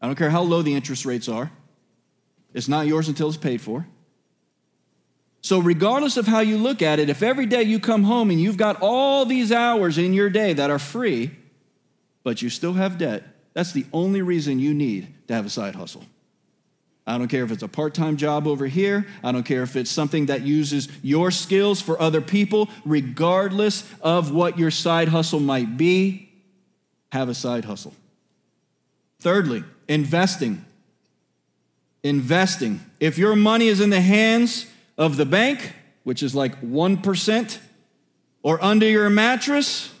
I 0.00 0.06
don't 0.06 0.16
care 0.16 0.30
how 0.30 0.42
low 0.42 0.62
the 0.62 0.74
interest 0.74 1.04
rates 1.04 1.28
are, 1.28 1.50
it's 2.54 2.68
not 2.68 2.86
yours 2.86 3.08
until 3.08 3.28
it's 3.28 3.36
paid 3.36 3.60
for. 3.60 3.86
So, 5.44 5.58
regardless 5.58 6.16
of 6.16 6.28
how 6.28 6.38
you 6.38 6.56
look 6.56 6.82
at 6.82 7.00
it, 7.00 7.08
if 7.08 7.20
every 7.22 7.46
day 7.46 7.64
you 7.64 7.80
come 7.80 8.04
home 8.04 8.30
and 8.30 8.40
you've 8.40 8.56
got 8.56 8.78
all 8.80 9.24
these 9.26 9.50
hours 9.50 9.98
in 9.98 10.14
your 10.14 10.30
day 10.30 10.52
that 10.52 10.70
are 10.70 10.78
free, 10.78 11.32
but 12.22 12.40
you 12.42 12.48
still 12.48 12.74
have 12.74 12.96
debt, 12.96 13.24
that's 13.54 13.72
the 13.72 13.86
only 13.92 14.22
reason 14.22 14.58
you 14.58 14.74
need 14.74 15.08
to 15.28 15.34
have 15.34 15.46
a 15.46 15.50
side 15.50 15.74
hustle. 15.74 16.04
I 17.06 17.18
don't 17.18 17.28
care 17.28 17.42
if 17.42 17.50
it's 17.50 17.64
a 17.64 17.68
part 17.68 17.94
time 17.94 18.16
job 18.16 18.46
over 18.46 18.66
here. 18.66 19.06
I 19.24 19.32
don't 19.32 19.42
care 19.42 19.62
if 19.62 19.74
it's 19.74 19.90
something 19.90 20.26
that 20.26 20.42
uses 20.42 20.88
your 21.02 21.30
skills 21.30 21.80
for 21.80 22.00
other 22.00 22.20
people. 22.20 22.68
Regardless 22.84 23.84
of 24.00 24.32
what 24.32 24.58
your 24.58 24.70
side 24.70 25.08
hustle 25.08 25.40
might 25.40 25.76
be, 25.76 26.30
have 27.10 27.28
a 27.28 27.34
side 27.34 27.64
hustle. 27.64 27.94
Thirdly, 29.18 29.64
investing. 29.88 30.64
Investing. 32.04 32.80
If 33.00 33.18
your 33.18 33.34
money 33.34 33.66
is 33.66 33.80
in 33.80 33.90
the 33.90 34.00
hands 34.00 34.66
of 34.96 35.16
the 35.16 35.26
bank, 35.26 35.74
which 36.04 36.22
is 36.22 36.34
like 36.34 36.60
1%, 36.60 37.58
or 38.44 38.62
under 38.62 38.86
your 38.86 39.10
mattress, 39.10 39.92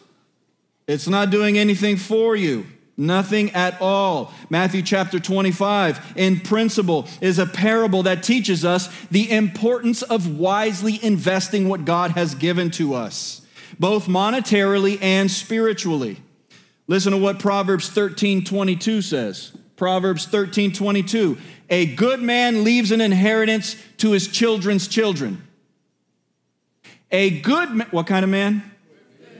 it's 0.86 1.08
not 1.08 1.30
doing 1.30 1.58
anything 1.58 1.96
for 1.96 2.34
you. 2.36 2.66
Nothing 3.02 3.50
at 3.50 3.80
all. 3.80 4.32
Matthew 4.48 4.80
chapter 4.80 5.18
25, 5.18 6.12
in 6.14 6.38
principle, 6.38 7.08
is 7.20 7.40
a 7.40 7.46
parable 7.46 8.04
that 8.04 8.22
teaches 8.22 8.64
us 8.64 8.88
the 9.10 9.28
importance 9.28 10.02
of 10.02 10.38
wisely 10.38 11.04
investing 11.04 11.68
what 11.68 11.84
God 11.84 12.12
has 12.12 12.36
given 12.36 12.70
to 12.72 12.94
us, 12.94 13.44
both 13.80 14.06
monetarily 14.06 15.02
and 15.02 15.28
spiritually. 15.28 16.18
Listen 16.86 17.10
to 17.10 17.18
what 17.18 17.40
Proverbs 17.40 17.88
13 17.88 18.44
22 18.44 19.02
says. 19.02 19.50
Proverbs 19.74 20.26
13 20.26 20.70
22. 20.72 21.38
A 21.70 21.86
good 21.86 22.22
man 22.22 22.62
leaves 22.62 22.92
an 22.92 23.00
inheritance 23.00 23.74
to 23.96 24.12
his 24.12 24.28
children's 24.28 24.86
children. 24.86 25.42
A 27.10 27.40
good 27.40 27.70
man, 27.72 27.88
what 27.90 28.06
kind 28.06 28.22
of 28.24 28.30
man? 28.30 28.71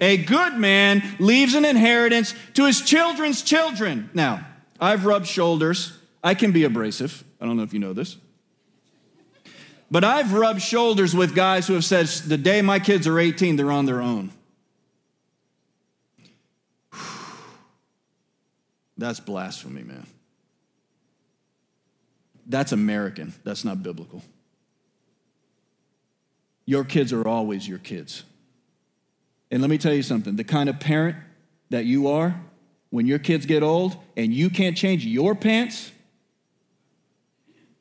A 0.02 0.16
good 0.16 0.58
man 0.58 1.00
leaves 1.20 1.54
an 1.54 1.64
inheritance 1.64 2.34
to 2.54 2.66
his 2.66 2.80
children's 2.80 3.40
children. 3.40 4.10
Now, 4.12 4.44
I've 4.80 5.06
rubbed 5.06 5.28
shoulders. 5.28 5.96
I 6.24 6.34
can 6.34 6.50
be 6.50 6.64
abrasive. 6.64 7.22
I 7.40 7.46
don't 7.46 7.56
know 7.56 7.62
if 7.62 7.72
you 7.72 7.78
know 7.78 7.92
this. 7.92 8.16
But 9.92 10.02
I've 10.02 10.32
rubbed 10.32 10.60
shoulders 10.60 11.14
with 11.14 11.36
guys 11.36 11.68
who 11.68 11.74
have 11.74 11.84
said, 11.84 12.08
the 12.08 12.36
day 12.36 12.62
my 12.62 12.80
kids 12.80 13.06
are 13.06 13.16
18, 13.16 13.54
they're 13.54 13.70
on 13.70 13.86
their 13.86 14.02
own. 14.02 14.32
That's 18.98 19.20
blasphemy, 19.20 19.84
man. 19.84 20.08
That's 22.44 22.72
American. 22.72 23.34
That's 23.44 23.64
not 23.64 23.84
biblical. 23.84 24.24
Your 26.66 26.82
kids 26.82 27.12
are 27.12 27.28
always 27.28 27.68
your 27.68 27.78
kids. 27.78 28.24
And 29.52 29.60
let 29.60 29.70
me 29.70 29.76
tell 29.78 29.92
you 29.92 30.02
something 30.02 30.34
the 30.34 30.44
kind 30.44 30.68
of 30.68 30.80
parent 30.80 31.16
that 31.70 31.84
you 31.84 32.08
are, 32.08 32.40
when 32.90 33.06
your 33.06 33.18
kids 33.18 33.46
get 33.46 33.62
old 33.62 33.96
and 34.16 34.32
you 34.32 34.50
can't 34.50 34.76
change 34.76 35.04
your 35.06 35.34
pants, 35.34 35.92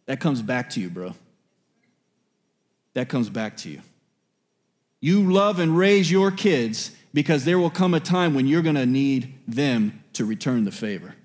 that 0.05 0.19
comes 0.19 0.41
back 0.41 0.69
to 0.71 0.81
you, 0.81 0.89
bro. 0.89 1.15
That 2.93 3.07
comes 3.07 3.29
back 3.29 3.57
to 3.57 3.69
you. 3.69 3.81
You 4.99 5.31
love 5.31 5.60
and 5.60 5.75
raise 5.75 6.12
your 6.12 6.29
kids 6.29 6.91
because 7.13 7.45
there 7.45 7.57
will 7.57 7.69
come 7.69 7.93
a 7.93 7.99
time 7.99 8.34
when 8.34 8.47
you're 8.47 8.62
to 8.62 8.86
need 8.86 9.34
them 9.47 10.03
to 10.13 10.25
return 10.25 10.65
the 10.65 10.71
favor. 10.71 11.15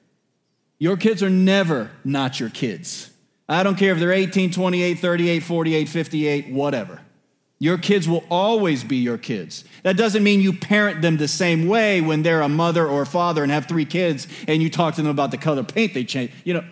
Your 0.78 0.96
kids 0.96 1.22
are 1.22 1.30
never 1.30 1.90
not 2.04 2.38
your 2.38 2.50
kids. 2.50 3.10
I 3.48 3.62
don't 3.62 3.76
care 3.76 3.92
if 3.92 3.98
they're 3.98 4.12
18, 4.12 4.52
28, 4.52 4.98
38, 4.98 5.42
48, 5.42 5.88
58, 5.88 6.48
whatever. 6.52 7.00
Your 7.58 7.78
kids 7.78 8.06
will 8.06 8.24
always 8.30 8.84
be 8.84 8.96
your 8.96 9.16
kids. 9.16 9.64
That 9.82 9.96
doesn't 9.96 10.22
mean 10.22 10.40
you 10.40 10.52
parent 10.52 11.00
them 11.00 11.16
the 11.16 11.28
same 11.28 11.66
way 11.66 12.02
when 12.02 12.22
they're 12.22 12.42
a 12.42 12.48
mother 12.48 12.86
or 12.86 13.02
a 13.02 13.06
father 13.06 13.42
and 13.42 13.50
have 13.50 13.66
three 13.66 13.86
kids 13.86 14.26
and 14.46 14.62
you 14.62 14.68
talk 14.68 14.94
to 14.96 15.02
them 15.02 15.10
about 15.10 15.30
the 15.30 15.38
color 15.38 15.62
paint 15.62 15.94
they 15.94 16.04
change. 16.04 16.32
You 16.44 16.54
know, 16.54 16.64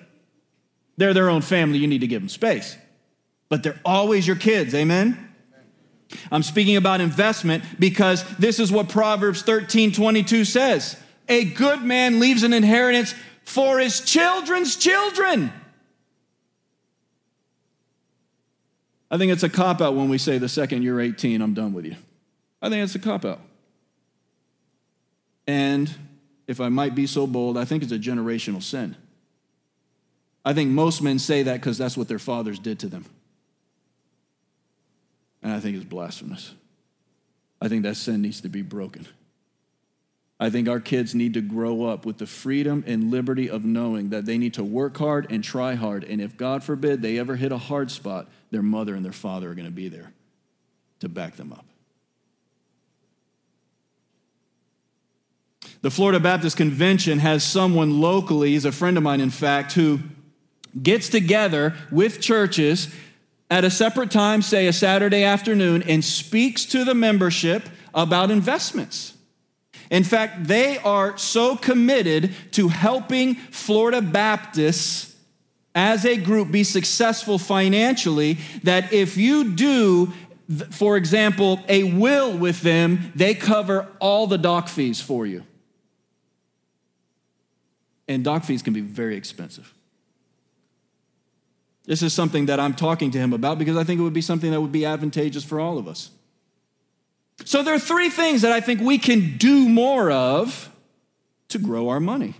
they're 0.96 1.14
their 1.14 1.30
own 1.30 1.40
family. 1.40 1.78
You 1.78 1.86
need 1.86 2.02
to 2.02 2.06
give 2.06 2.20
them 2.20 2.28
space. 2.28 2.76
But 3.48 3.62
they're 3.62 3.80
always 3.84 4.26
your 4.26 4.36
kids. 4.36 4.74
Amen? 4.74 5.30
I'm 6.30 6.42
speaking 6.42 6.76
about 6.76 7.00
investment 7.00 7.64
because 7.78 8.24
this 8.36 8.60
is 8.60 8.70
what 8.70 8.88
Proverbs 8.88 9.42
13 9.42 9.92
22 9.92 10.44
says. 10.44 10.96
A 11.28 11.44
good 11.44 11.82
man 11.82 12.20
leaves 12.20 12.42
an 12.42 12.52
inheritance 12.52 13.14
for 13.44 13.78
his 13.78 14.00
children's 14.02 14.76
children. 14.76 15.52
I 19.14 19.16
think 19.16 19.30
it's 19.30 19.44
a 19.44 19.48
cop 19.48 19.80
out 19.80 19.94
when 19.94 20.08
we 20.08 20.18
say 20.18 20.38
the 20.38 20.48
second 20.48 20.82
you're 20.82 21.00
18, 21.00 21.40
I'm 21.40 21.54
done 21.54 21.72
with 21.72 21.84
you. 21.84 21.94
I 22.60 22.68
think 22.68 22.82
it's 22.82 22.96
a 22.96 22.98
cop 22.98 23.24
out. 23.24 23.40
And 25.46 25.88
if 26.48 26.60
I 26.60 26.68
might 26.68 26.96
be 26.96 27.06
so 27.06 27.24
bold, 27.28 27.56
I 27.56 27.64
think 27.64 27.84
it's 27.84 27.92
a 27.92 27.98
generational 27.98 28.60
sin. 28.60 28.96
I 30.44 30.52
think 30.52 30.70
most 30.70 31.00
men 31.00 31.20
say 31.20 31.44
that 31.44 31.60
because 31.60 31.78
that's 31.78 31.96
what 31.96 32.08
their 32.08 32.18
fathers 32.18 32.58
did 32.58 32.80
to 32.80 32.88
them. 32.88 33.04
And 35.44 35.52
I 35.52 35.60
think 35.60 35.76
it's 35.76 35.86
blasphemous. 35.86 36.52
I 37.62 37.68
think 37.68 37.84
that 37.84 37.94
sin 37.96 38.20
needs 38.20 38.40
to 38.40 38.48
be 38.48 38.62
broken. 38.62 39.06
I 40.40 40.50
think 40.50 40.68
our 40.68 40.80
kids 40.80 41.14
need 41.14 41.34
to 41.34 41.40
grow 41.40 41.84
up 41.84 42.04
with 42.04 42.18
the 42.18 42.26
freedom 42.26 42.82
and 42.86 43.10
liberty 43.10 43.48
of 43.48 43.64
knowing 43.64 44.10
that 44.10 44.26
they 44.26 44.36
need 44.36 44.54
to 44.54 44.64
work 44.64 44.96
hard 44.96 45.30
and 45.30 45.44
try 45.44 45.74
hard. 45.74 46.02
And 46.04 46.20
if 46.20 46.36
God 46.36 46.64
forbid 46.64 47.02
they 47.02 47.18
ever 47.18 47.36
hit 47.36 47.52
a 47.52 47.58
hard 47.58 47.90
spot, 47.90 48.28
their 48.50 48.62
mother 48.62 48.94
and 48.94 49.04
their 49.04 49.12
father 49.12 49.50
are 49.50 49.54
going 49.54 49.66
to 49.66 49.70
be 49.70 49.88
there 49.88 50.12
to 51.00 51.08
back 51.08 51.36
them 51.36 51.52
up. 51.52 51.64
The 55.82 55.90
Florida 55.90 56.18
Baptist 56.18 56.56
Convention 56.56 57.18
has 57.18 57.44
someone 57.44 58.00
locally, 58.00 58.52
he's 58.52 58.64
a 58.64 58.72
friend 58.72 58.96
of 58.96 59.02
mine, 59.02 59.20
in 59.20 59.30
fact, 59.30 59.72
who 59.72 60.00
gets 60.82 61.10
together 61.10 61.74
with 61.92 62.20
churches 62.20 62.92
at 63.50 63.64
a 63.64 63.70
separate 63.70 64.10
time, 64.10 64.42
say 64.42 64.66
a 64.66 64.72
Saturday 64.72 65.22
afternoon, 65.22 65.82
and 65.82 66.02
speaks 66.02 66.64
to 66.64 66.84
the 66.84 66.94
membership 66.94 67.68
about 67.92 68.30
investments. 68.30 69.12
In 69.90 70.04
fact, 70.04 70.44
they 70.44 70.78
are 70.78 71.16
so 71.18 71.56
committed 71.56 72.34
to 72.52 72.68
helping 72.68 73.34
Florida 73.34 74.00
Baptists 74.00 75.14
as 75.74 76.04
a 76.04 76.16
group 76.16 76.50
be 76.50 76.64
successful 76.64 77.38
financially 77.38 78.38
that 78.62 78.92
if 78.92 79.16
you 79.16 79.52
do, 79.52 80.12
for 80.70 80.96
example, 80.96 81.60
a 81.68 81.82
will 81.82 82.36
with 82.36 82.60
them, 82.62 83.12
they 83.14 83.34
cover 83.34 83.88
all 83.98 84.26
the 84.26 84.38
doc 84.38 84.68
fees 84.68 85.00
for 85.00 85.26
you. 85.26 85.42
And 88.06 88.22
doc 88.22 88.44
fees 88.44 88.62
can 88.62 88.72
be 88.72 88.82
very 88.82 89.16
expensive. 89.16 89.72
This 91.86 92.02
is 92.02 92.12
something 92.12 92.46
that 92.46 92.60
I'm 92.60 92.74
talking 92.74 93.10
to 93.10 93.18
him 93.18 93.32
about 93.32 93.58
because 93.58 93.76
I 93.76 93.84
think 93.84 94.00
it 94.00 94.02
would 94.02 94.14
be 94.14 94.22
something 94.22 94.50
that 94.50 94.60
would 94.60 94.72
be 94.72 94.86
advantageous 94.86 95.44
for 95.44 95.60
all 95.60 95.76
of 95.76 95.88
us. 95.88 96.10
So 97.44 97.62
there 97.62 97.74
are 97.74 97.80
three 97.80 98.10
things 98.10 98.42
that 98.42 98.52
I 98.52 98.60
think 98.60 98.80
we 98.80 98.98
can 98.98 99.36
do 99.36 99.68
more 99.68 100.10
of 100.10 100.70
to 101.48 101.58
grow 101.58 101.88
our 101.88 102.00
money. 102.00 102.34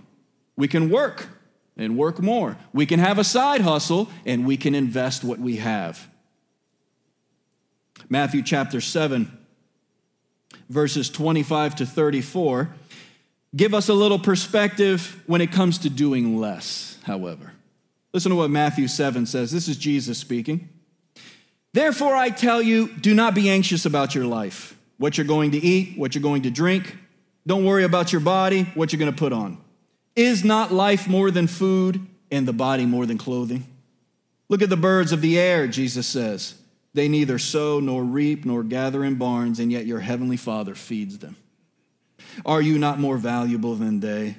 We 0.55 0.67
can 0.67 0.89
work 0.89 1.27
and 1.77 1.97
work 1.97 2.21
more. 2.21 2.57
We 2.73 2.85
can 2.85 2.99
have 2.99 3.19
a 3.19 3.23
side 3.23 3.61
hustle 3.61 4.09
and 4.25 4.45
we 4.45 4.57
can 4.57 4.73
invest 4.73 5.23
what 5.23 5.39
we 5.39 5.57
have. 5.57 6.07
Matthew 8.09 8.41
chapter 8.41 8.81
7, 8.81 9.37
verses 10.69 11.09
25 11.09 11.75
to 11.77 11.85
34, 11.85 12.69
give 13.55 13.73
us 13.73 13.89
a 13.89 13.93
little 13.93 14.19
perspective 14.19 15.23
when 15.25 15.41
it 15.41 15.51
comes 15.51 15.79
to 15.79 15.89
doing 15.89 16.39
less, 16.39 16.97
however. 17.03 17.53
Listen 18.13 18.29
to 18.29 18.35
what 18.35 18.49
Matthew 18.49 18.87
7 18.87 19.25
says. 19.25 19.51
This 19.51 19.67
is 19.67 19.77
Jesus 19.77 20.17
speaking. 20.17 20.69
Therefore, 21.73 22.15
I 22.15 22.29
tell 22.29 22.61
you, 22.61 22.87
do 22.87 23.13
not 23.13 23.35
be 23.35 23.49
anxious 23.49 23.85
about 23.85 24.15
your 24.15 24.25
life, 24.25 24.74
what 24.97 25.17
you're 25.17 25.27
going 25.27 25.51
to 25.51 25.57
eat, 25.57 25.97
what 25.97 26.15
you're 26.15 26.21
going 26.21 26.43
to 26.43 26.51
drink. 26.51 26.97
Don't 27.47 27.65
worry 27.65 27.83
about 27.83 28.11
your 28.11 28.21
body, 28.21 28.63
what 28.73 28.91
you're 28.91 28.99
going 28.99 29.11
to 29.11 29.17
put 29.17 29.33
on. 29.33 29.57
Is 30.15 30.43
not 30.43 30.71
life 30.71 31.07
more 31.07 31.29
than 31.31 31.47
food 31.47 32.05
and 32.31 32.47
the 32.47 32.53
body 32.53 32.85
more 32.85 33.05
than 33.05 33.17
clothing? 33.17 33.65
Look 34.47 34.61
at 34.61 34.69
the 34.69 34.77
birds 34.77 35.11
of 35.11 35.21
the 35.21 35.39
air, 35.39 35.67
Jesus 35.67 36.07
says. 36.07 36.55
They 36.93 37.09
neither 37.09 37.37
sow 37.37 37.79
nor 37.79 38.03
reap 38.03 38.45
nor 38.45 38.63
gather 38.63 39.03
in 39.03 39.15
barns, 39.15 39.59
and 39.59 39.71
yet 39.71 39.85
your 39.85 39.99
heavenly 39.99 40.37
Father 40.37 40.75
feeds 40.75 41.17
them. 41.17 41.35
Are 42.45 42.61
you 42.61 42.79
not 42.79 42.99
more 42.99 43.17
valuable 43.17 43.75
than 43.75 43.99
they? 43.99 44.37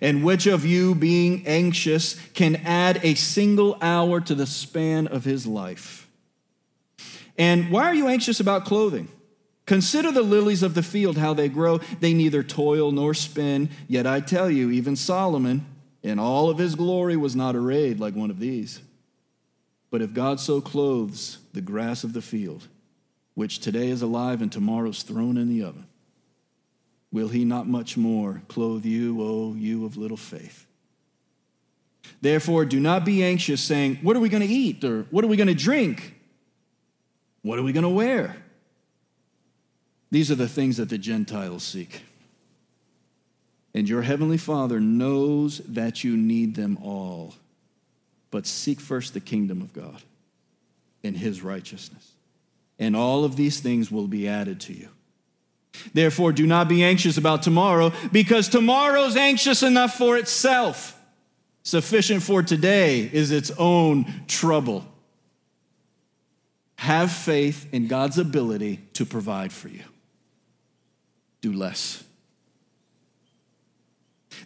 And 0.00 0.22
which 0.22 0.46
of 0.46 0.66
you, 0.66 0.94
being 0.94 1.46
anxious, 1.46 2.14
can 2.34 2.56
add 2.56 3.00
a 3.02 3.14
single 3.14 3.78
hour 3.80 4.20
to 4.20 4.34
the 4.34 4.46
span 4.46 5.06
of 5.06 5.24
his 5.24 5.46
life? 5.46 6.06
And 7.38 7.70
why 7.70 7.84
are 7.84 7.94
you 7.94 8.08
anxious 8.08 8.40
about 8.40 8.64
clothing? 8.64 9.08
Consider 9.68 10.10
the 10.10 10.22
lilies 10.22 10.62
of 10.62 10.72
the 10.72 10.82
field, 10.82 11.18
how 11.18 11.34
they 11.34 11.50
grow. 11.50 11.76
They 12.00 12.14
neither 12.14 12.42
toil 12.42 12.90
nor 12.90 13.12
spin. 13.12 13.68
Yet 13.86 14.06
I 14.06 14.20
tell 14.20 14.50
you, 14.50 14.70
even 14.70 14.96
Solomon, 14.96 15.66
in 16.02 16.18
all 16.18 16.48
of 16.48 16.56
his 16.56 16.74
glory, 16.74 17.18
was 17.18 17.36
not 17.36 17.54
arrayed 17.54 18.00
like 18.00 18.14
one 18.14 18.30
of 18.30 18.38
these. 18.38 18.80
But 19.90 20.00
if 20.00 20.14
God 20.14 20.40
so 20.40 20.62
clothes 20.62 21.36
the 21.52 21.60
grass 21.60 22.02
of 22.02 22.14
the 22.14 22.22
field, 22.22 22.66
which 23.34 23.58
today 23.58 23.88
is 23.88 24.00
alive 24.00 24.40
and 24.40 24.50
tomorrow's 24.50 25.02
thrown 25.02 25.36
in 25.36 25.50
the 25.50 25.62
oven, 25.62 25.86
will 27.12 27.28
he 27.28 27.44
not 27.44 27.68
much 27.68 27.94
more 27.94 28.40
clothe 28.48 28.86
you, 28.86 29.20
O 29.20 29.54
you 29.54 29.84
of 29.84 29.98
little 29.98 30.16
faith? 30.16 30.64
Therefore, 32.22 32.64
do 32.64 32.80
not 32.80 33.04
be 33.04 33.22
anxious, 33.22 33.60
saying, 33.60 33.96
What 33.96 34.16
are 34.16 34.20
we 34.20 34.30
going 34.30 34.48
to 34.48 34.48
eat? 34.48 34.82
Or 34.82 35.02
what 35.10 35.26
are 35.26 35.28
we 35.28 35.36
going 35.36 35.48
to 35.48 35.54
drink? 35.54 36.14
What 37.42 37.58
are 37.58 37.62
we 37.62 37.74
going 37.74 37.82
to 37.82 37.90
wear? 37.90 38.34
These 40.10 40.30
are 40.30 40.36
the 40.36 40.48
things 40.48 40.78
that 40.78 40.88
the 40.88 40.98
Gentiles 40.98 41.62
seek. 41.62 42.02
And 43.74 43.88
your 43.88 44.02
heavenly 44.02 44.38
Father 44.38 44.80
knows 44.80 45.58
that 45.58 46.02
you 46.02 46.16
need 46.16 46.54
them 46.54 46.78
all. 46.82 47.34
But 48.30 48.46
seek 48.46 48.80
first 48.80 49.14
the 49.14 49.20
kingdom 49.20 49.60
of 49.60 49.72
God 49.72 50.02
and 51.04 51.16
his 51.16 51.42
righteousness. 51.42 52.12
And 52.78 52.96
all 52.96 53.24
of 53.24 53.36
these 53.36 53.60
things 53.60 53.90
will 53.90 54.06
be 54.06 54.28
added 54.28 54.60
to 54.62 54.72
you. 54.72 54.88
Therefore, 55.94 56.32
do 56.32 56.46
not 56.46 56.68
be 56.68 56.82
anxious 56.82 57.18
about 57.18 57.42
tomorrow, 57.42 57.92
because 58.10 58.48
tomorrow's 58.48 59.16
anxious 59.16 59.62
enough 59.62 59.94
for 59.94 60.16
itself. 60.16 60.98
Sufficient 61.62 62.22
for 62.22 62.42
today 62.42 63.08
is 63.12 63.30
its 63.30 63.50
own 63.58 64.24
trouble. 64.26 64.84
Have 66.76 67.12
faith 67.12 67.68
in 67.72 67.86
God's 67.86 68.18
ability 68.18 68.80
to 68.94 69.04
provide 69.04 69.52
for 69.52 69.68
you. 69.68 69.82
Do 71.40 71.52
less. 71.52 72.04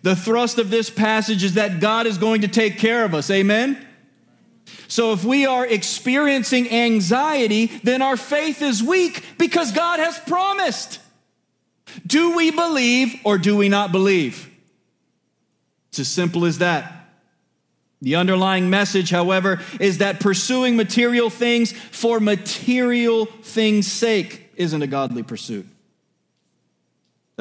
The 0.03 0.17
thrust 0.17 0.59
of 0.59 0.71
this 0.71 0.91
passage 0.91 1.45
is 1.45 1.55
that 1.55 1.81
God 1.81 2.07
is 2.07 2.19
going 2.19 2.41
to 2.43 2.49
take 2.49 2.79
care 2.79 3.05
of 3.05 3.15
us. 3.15 3.31
Amen? 3.31 3.87
So 4.89 5.13
if 5.13 5.25
we 5.25 5.47
are 5.47 5.67
experiencing 5.67 6.71
anxiety, 6.71 7.67
then 7.83 8.03
our 8.03 8.17
faith 8.17 8.61
is 8.63 8.83
weak 8.83 9.25
because 9.39 9.73
God 9.73 10.01
has 10.01 10.19
promised. 10.21 10.99
Do 12.07 12.37
we 12.37 12.51
believe 12.51 13.15
or 13.25 13.39
do 13.39 13.57
we 13.57 13.69
not 13.69 13.93
believe? 13.93 14.51
It's 15.91 16.01
as 16.01 16.09
simple 16.09 16.45
as 16.45 16.59
that. 16.59 16.91
The 18.01 18.17
underlying 18.17 18.69
message, 18.69 19.11
however, 19.11 19.61
is 19.79 19.99
that 19.99 20.19
pursuing 20.19 20.77
material 20.77 21.31
things 21.31 21.73
for 21.73 22.19
material 22.19 23.27
things' 23.27 23.91
sake 23.91 24.51
isn't 24.57 24.83
a 24.83 24.87
godly 24.87 25.23
pursuit. 25.23 25.67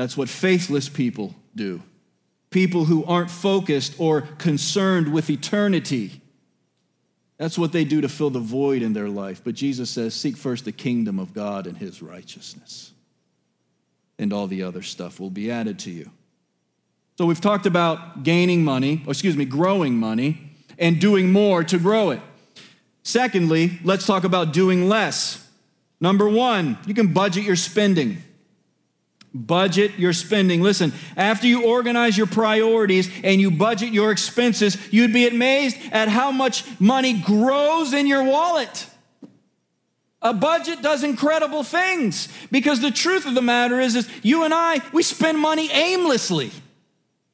That's 0.02 0.18
what 0.18 0.30
faithless 0.30 0.90
people 0.90 1.36
do. 1.56 1.84
People 2.50 2.86
who 2.86 3.06
aren't 3.06 3.30
focused 3.30 3.94
or 4.00 4.22
concerned 4.40 5.14
with 5.14 5.30
eternity. 5.30 6.22
That's 7.38 7.56
what 7.56 7.72
they 7.72 7.84
do 7.84 8.02
to 8.02 8.10
fill 8.10 8.32
the 8.32 8.40
void 8.40 8.82
in 8.82 8.94
their 8.94 9.10
life. 9.10 9.44
But 9.44 9.54
Jesus 9.54 9.92
says, 9.92 10.16
Seek 10.16 10.38
first 10.38 10.66
the 10.66 10.72
kingdom 10.72 11.20
of 11.20 11.36
God 11.36 11.68
and 11.68 11.78
his 11.78 12.02
righteousness 12.02 12.94
and 14.18 14.34
all 14.34 14.48
the 14.48 14.64
other 14.64 14.82
stuff 14.82 15.20
will 15.20 15.30
be 15.30 15.52
added 15.52 15.78
to 15.78 15.92
you. 15.92 16.10
So 17.20 17.28
we've 17.28 17.40
talked 17.40 17.68
about 17.68 18.24
gaining 18.24 18.64
money, 18.64 19.04
or 19.06 19.12
excuse 19.12 19.38
me, 19.38 19.46
growing 19.46 19.98
money, 19.98 20.50
and 20.80 21.00
doing 21.00 21.32
more 21.32 21.64
to 21.66 21.78
grow 21.78 22.10
it. 22.10 22.22
Secondly, 23.04 23.78
let's 23.84 24.08
talk 24.08 24.24
about 24.24 24.52
doing 24.52 24.90
less. 24.90 25.48
Number 26.00 26.28
one, 26.28 26.80
you 26.88 26.96
can 26.96 27.14
budget 27.14 27.44
your 27.44 27.56
spending. 27.56 28.24
Budget 29.34 29.98
your 29.98 30.12
spending. 30.12 30.62
Listen, 30.62 30.92
after 31.16 31.48
you 31.48 31.66
organize 31.66 32.18
your 32.18 32.28
priorities 32.28 33.10
and 33.24 33.40
you 33.40 33.50
budget 33.50 33.94
your 33.94 34.12
expenses, 34.12 34.78
you'd 34.92 35.14
be 35.14 35.28
amazed 35.28 35.78
at 35.92 36.10
how 36.10 36.32
much 36.32 36.66
money 36.82 37.14
grows 37.14 37.94
in 37.94 38.08
your 38.08 38.24
wallet. 38.24 38.88
A 40.22 40.34
budget 40.34 40.82
does 40.82 41.04
incredible 41.04 41.64
things 41.64 42.28
because 42.52 42.82
the 42.82 42.92
truth 42.92 43.26
of 43.26 43.34
the 43.34 43.42
matter 43.42 43.80
is, 43.80 43.96
is 43.96 44.10
you 44.22 44.44
and 44.44 44.54
I, 44.54 44.82
we 44.92 45.02
spend 45.02 45.40
money 45.40 45.72
aimlessly. 45.72 46.52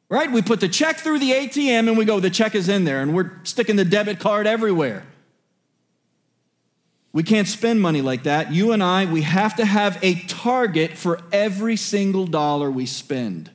Right? 0.10 0.32
We 0.32 0.42
put 0.42 0.62
the 0.62 0.70
check 0.70 1.00
through 1.00 1.20
the 1.20 1.32
ATM 1.32 1.90
and 1.90 1.98
we 1.98 2.06
go, 2.06 2.20
the 2.22 2.30
check 2.30 2.56
is 2.56 2.70
in 2.70 2.86
there, 2.86 3.02
and 3.02 3.14
we're 3.14 3.32
sticking 3.44 3.76
the 3.76 3.84
debit 3.84 4.20
card 4.20 4.48
everywhere. 4.48 5.04
We 7.18 7.24
can't 7.24 7.48
spend 7.48 7.82
money 7.82 8.04
like 8.04 8.26
that. 8.26 8.52
You 8.54 8.74
and 8.74 8.84
I, 8.84 9.06
we 9.06 9.24
have 9.24 9.56
to 9.56 9.66
have 9.66 9.98
a 10.04 10.14
target 10.26 10.96
for 10.96 11.20
every 11.32 11.76
single 11.76 12.28
dollar 12.28 12.70
we 12.70 12.86
spend. 12.86 13.50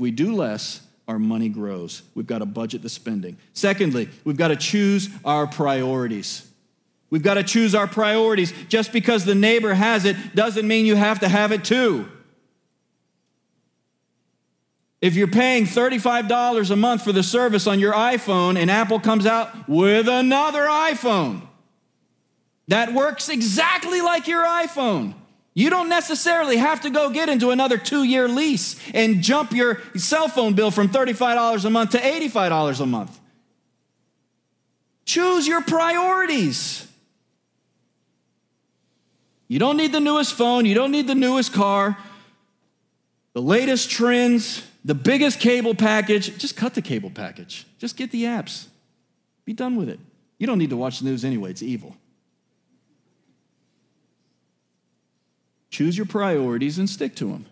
We 0.00 0.10
do 0.10 0.34
less, 0.34 0.80
our 1.06 1.20
money 1.20 1.48
grows. 1.48 2.02
We've 2.16 2.26
got 2.26 2.38
to 2.38 2.44
budget 2.44 2.82
the 2.82 2.88
spending. 2.88 3.36
Secondly, 3.52 4.08
we've 4.24 4.36
got 4.36 4.48
to 4.48 4.56
choose 4.56 5.10
our 5.24 5.46
priorities. 5.46 6.50
We've 7.08 7.22
got 7.22 7.34
to 7.34 7.44
choose 7.44 7.72
our 7.72 7.86
priorities. 7.86 8.52
Just 8.68 8.92
because 8.92 9.24
the 9.24 9.36
neighbor 9.36 9.74
has 9.74 10.04
it 10.04 10.34
doesn't 10.34 10.66
mean 10.66 10.84
you 10.84 10.96
have 10.96 11.20
to 11.20 11.28
have 11.28 11.52
it 11.52 11.64
too. 11.64 12.08
If 15.00 15.14
you're 15.14 15.28
paying 15.28 15.66
$35 15.66 16.72
a 16.72 16.74
month 16.74 17.04
for 17.04 17.12
the 17.12 17.22
service 17.22 17.68
on 17.68 17.78
your 17.78 17.92
iPhone 17.92 18.58
and 18.58 18.68
Apple 18.68 18.98
comes 18.98 19.24
out 19.24 19.68
with 19.68 20.08
another 20.08 20.62
iPhone, 20.62 21.47
that 22.68 22.92
works 22.92 23.28
exactly 23.28 24.00
like 24.00 24.28
your 24.28 24.44
iPhone. 24.44 25.14
You 25.54 25.70
don't 25.70 25.88
necessarily 25.88 26.58
have 26.58 26.82
to 26.82 26.90
go 26.90 27.10
get 27.10 27.28
into 27.28 27.50
another 27.50 27.78
two 27.78 28.04
year 28.04 28.28
lease 28.28 28.78
and 28.94 29.22
jump 29.22 29.50
your 29.50 29.80
cell 29.96 30.28
phone 30.28 30.54
bill 30.54 30.70
from 30.70 30.88
$35 30.88 31.64
a 31.64 31.70
month 31.70 31.90
to 31.90 31.98
$85 31.98 32.80
a 32.80 32.86
month. 32.86 33.18
Choose 35.04 35.48
your 35.48 35.62
priorities. 35.62 36.86
You 39.48 39.58
don't 39.58 39.78
need 39.78 39.92
the 39.92 40.00
newest 40.00 40.34
phone, 40.34 40.66
you 40.66 40.74
don't 40.74 40.92
need 40.92 41.06
the 41.06 41.14
newest 41.14 41.54
car, 41.54 41.96
the 43.32 43.40
latest 43.40 43.90
trends, 43.90 44.62
the 44.84 44.94
biggest 44.94 45.40
cable 45.40 45.74
package. 45.74 46.36
Just 46.36 46.54
cut 46.54 46.74
the 46.74 46.82
cable 46.82 47.10
package, 47.10 47.66
just 47.78 47.96
get 47.96 48.10
the 48.10 48.24
apps. 48.24 48.66
Be 49.46 49.54
done 49.54 49.76
with 49.76 49.88
it. 49.88 49.98
You 50.38 50.46
don't 50.46 50.58
need 50.58 50.70
to 50.70 50.76
watch 50.76 50.98
the 50.98 51.06
news 51.06 51.24
anyway, 51.24 51.50
it's 51.50 51.62
evil. 51.62 51.96
Choose 55.70 55.96
your 55.96 56.06
priorities 56.06 56.78
and 56.78 56.88
stick 56.88 57.14
to 57.16 57.26
them. 57.26 57.46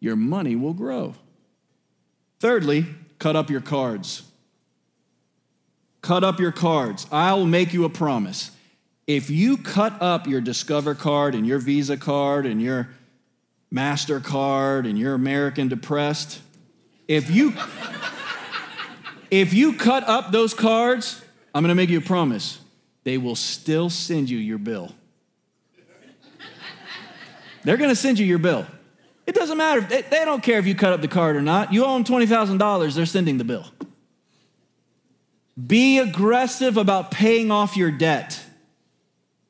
Your 0.00 0.16
money 0.16 0.56
will 0.56 0.74
grow. 0.74 1.14
Thirdly, 2.40 2.86
cut 3.18 3.36
up 3.36 3.50
your 3.50 3.60
cards. 3.60 4.22
Cut 6.02 6.24
up 6.24 6.40
your 6.40 6.52
cards. 6.52 7.06
I'll 7.12 7.46
make 7.46 7.72
you 7.72 7.84
a 7.84 7.88
promise. 7.88 8.50
If 9.06 9.30
you 9.30 9.56
cut 9.56 10.00
up 10.02 10.26
your 10.26 10.40
Discover 10.40 10.96
card 10.96 11.34
and 11.34 11.46
your 11.46 11.58
Visa 11.58 11.96
card 11.96 12.46
and 12.46 12.60
your 12.60 12.88
MasterCard 13.72 14.88
and 14.88 14.98
your 14.98 15.14
American 15.14 15.68
Depressed, 15.68 16.40
if 17.08 17.30
you 17.30 17.54
if 19.30 19.54
you 19.54 19.74
cut 19.74 20.04
up 20.08 20.32
those 20.32 20.54
cards, 20.54 21.22
I'm 21.54 21.62
going 21.62 21.68
to 21.68 21.74
make 21.74 21.90
you 21.90 21.98
a 21.98 22.02
promise. 22.02 22.58
They 23.04 23.18
will 23.18 23.36
still 23.36 23.90
send 23.90 24.30
you 24.30 24.38
your 24.38 24.58
bill. 24.58 24.92
They're 27.64 27.76
going 27.76 27.90
to 27.90 27.96
send 27.96 28.18
you 28.18 28.26
your 28.26 28.38
bill. 28.38 28.66
It 29.26 29.34
doesn't 29.34 29.56
matter. 29.56 29.80
They, 29.80 30.02
they 30.02 30.24
don't 30.24 30.42
care 30.42 30.58
if 30.58 30.66
you 30.66 30.74
cut 30.74 30.92
up 30.92 31.00
the 31.00 31.08
card 31.08 31.36
or 31.36 31.42
not. 31.42 31.72
You 31.72 31.84
owe 31.84 31.94
them 31.94 32.04
$20,000, 32.04 32.94
they're 32.94 33.06
sending 33.06 33.38
the 33.38 33.44
bill. 33.44 33.66
Be 35.64 35.98
aggressive 35.98 36.76
about 36.76 37.10
paying 37.10 37.50
off 37.50 37.76
your 37.76 37.90
debt. 37.90 38.40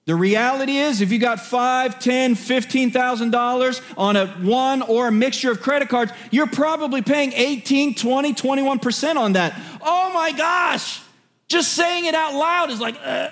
The 0.04 0.16
reality 0.16 0.76
is, 0.78 1.00
if 1.00 1.12
you 1.12 1.18
got 1.20 1.38
five, 1.38 2.00
ten, 2.00 2.34
fifteen 2.34 2.90
thousand 2.90 3.30
dollars 3.30 3.80
on 3.96 4.16
a 4.16 4.26
one 4.26 4.82
or 4.82 5.06
a 5.06 5.12
mixture 5.12 5.52
of 5.52 5.60
credit 5.60 5.88
cards, 5.88 6.12
you're 6.32 6.48
probably 6.48 7.02
paying 7.02 7.32
18, 7.32 7.94
20, 7.94 8.34
21% 8.34 9.16
on 9.16 9.34
that. 9.34 9.58
Oh 9.80 10.12
my 10.12 10.32
gosh! 10.32 11.00
Just 11.46 11.74
saying 11.74 12.06
it 12.06 12.16
out 12.16 12.34
loud 12.34 12.70
is 12.70 12.80
like, 12.80 12.96
uh, 13.04 13.30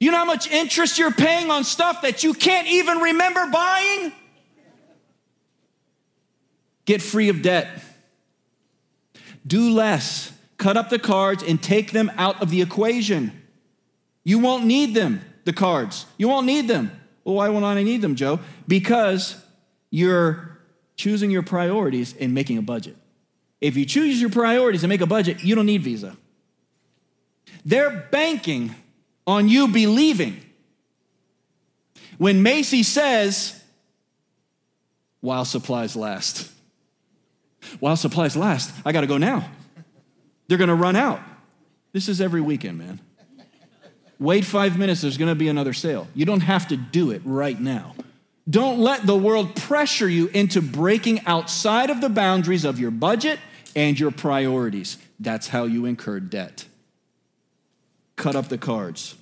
you 0.00 0.10
know 0.10 0.16
how 0.16 0.24
much 0.24 0.50
interest 0.50 0.98
you're 0.98 1.12
paying 1.12 1.50
on 1.50 1.62
stuff 1.62 2.02
that 2.02 2.24
you 2.24 2.32
can't 2.32 2.66
even 2.66 2.98
remember 2.98 3.46
buying? 3.52 4.12
Get 6.86 7.02
free 7.02 7.28
of 7.28 7.42
debt. 7.42 7.84
Do 9.46 9.70
less. 9.70 10.32
Cut 10.56 10.76
up 10.76 10.90
the 10.90 10.98
cards 10.98 11.42
and 11.42 11.62
take 11.62 11.92
them 11.92 12.10
out 12.16 12.42
of 12.42 12.50
the 12.50 12.62
equation. 12.62 13.32
You 14.24 14.38
won't 14.38 14.64
need 14.64 14.94
them, 14.94 15.20
the 15.44 15.52
cards. 15.52 16.06
You 16.16 16.28
won't 16.28 16.46
need 16.46 16.66
them. 16.66 16.90
Well, 17.24 17.36
why 17.36 17.50
won't 17.50 17.64
I 17.64 17.82
need 17.82 18.00
them, 18.00 18.14
Joe? 18.14 18.40
Because 18.66 19.36
you're 19.90 20.58
choosing 20.96 21.30
your 21.30 21.42
priorities 21.42 22.14
and 22.18 22.34
making 22.34 22.58
a 22.58 22.62
budget. 22.62 22.96
If 23.60 23.76
you 23.76 23.84
choose 23.84 24.20
your 24.20 24.30
priorities 24.30 24.82
and 24.82 24.88
make 24.88 25.00
a 25.00 25.06
budget, 25.06 25.44
you 25.44 25.54
don't 25.54 25.66
need 25.66 25.82
Visa. 25.82 26.16
They're 27.64 28.08
banking 28.10 28.74
on 29.30 29.48
you 29.48 29.68
believing. 29.68 30.44
When 32.18 32.42
Macy 32.42 32.82
says, 32.82 33.62
while 35.20 35.44
supplies 35.44 35.94
last, 35.94 36.50
while 37.78 37.96
supplies 37.96 38.36
last, 38.36 38.74
I 38.84 38.90
got 38.90 39.02
to 39.02 39.06
go 39.06 39.18
now. 39.18 39.48
They're 40.48 40.58
to 40.68 40.74
run 40.74 40.96
out. 40.96 41.20
This 41.92 42.08
is 42.08 42.20
every 42.20 42.40
weekend, 42.40 42.78
man. 42.78 42.98
Wait 44.18 44.44
five 44.44 44.76
minutes, 44.76 45.00
there's 45.00 45.16
to 45.28 45.36
be 45.36 45.48
another 45.48 45.72
sale. 45.72 46.08
You 46.14 46.26
don't 46.26 46.40
have 46.40 46.66
to 46.68 46.76
do 46.76 47.12
it 47.12 47.22
right 47.24 47.58
now. 47.58 47.94
Don't 48.48 48.80
let 48.80 49.06
the 49.06 49.16
world 49.16 49.54
pressure 49.54 50.08
you 50.08 50.26
into 50.28 50.60
breaking 50.60 51.24
outside 51.24 51.88
of 51.88 52.00
the 52.00 52.08
boundaries 52.08 52.64
of 52.64 52.80
your 52.80 52.90
budget 52.90 53.38
and 53.76 53.98
your 53.98 54.10
priorities. 54.10 54.98
That's 55.20 55.48
how 55.48 55.64
you 55.64 55.86
incur 55.86 56.18
debt. 56.18 56.66
Cut 58.16 58.34
up 58.34 58.48
the 58.48 58.58
cards. 58.58 59.14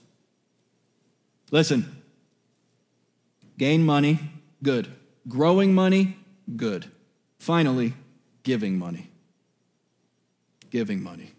Listen, 1.50 2.02
gain 3.56 3.84
money, 3.84 4.18
good. 4.62 4.88
Growing 5.26 5.74
money, 5.74 6.16
good. 6.56 6.90
Finally, 7.38 7.94
giving 8.42 8.78
money. 8.78 9.10
Giving 10.70 11.02
money. 11.02 11.32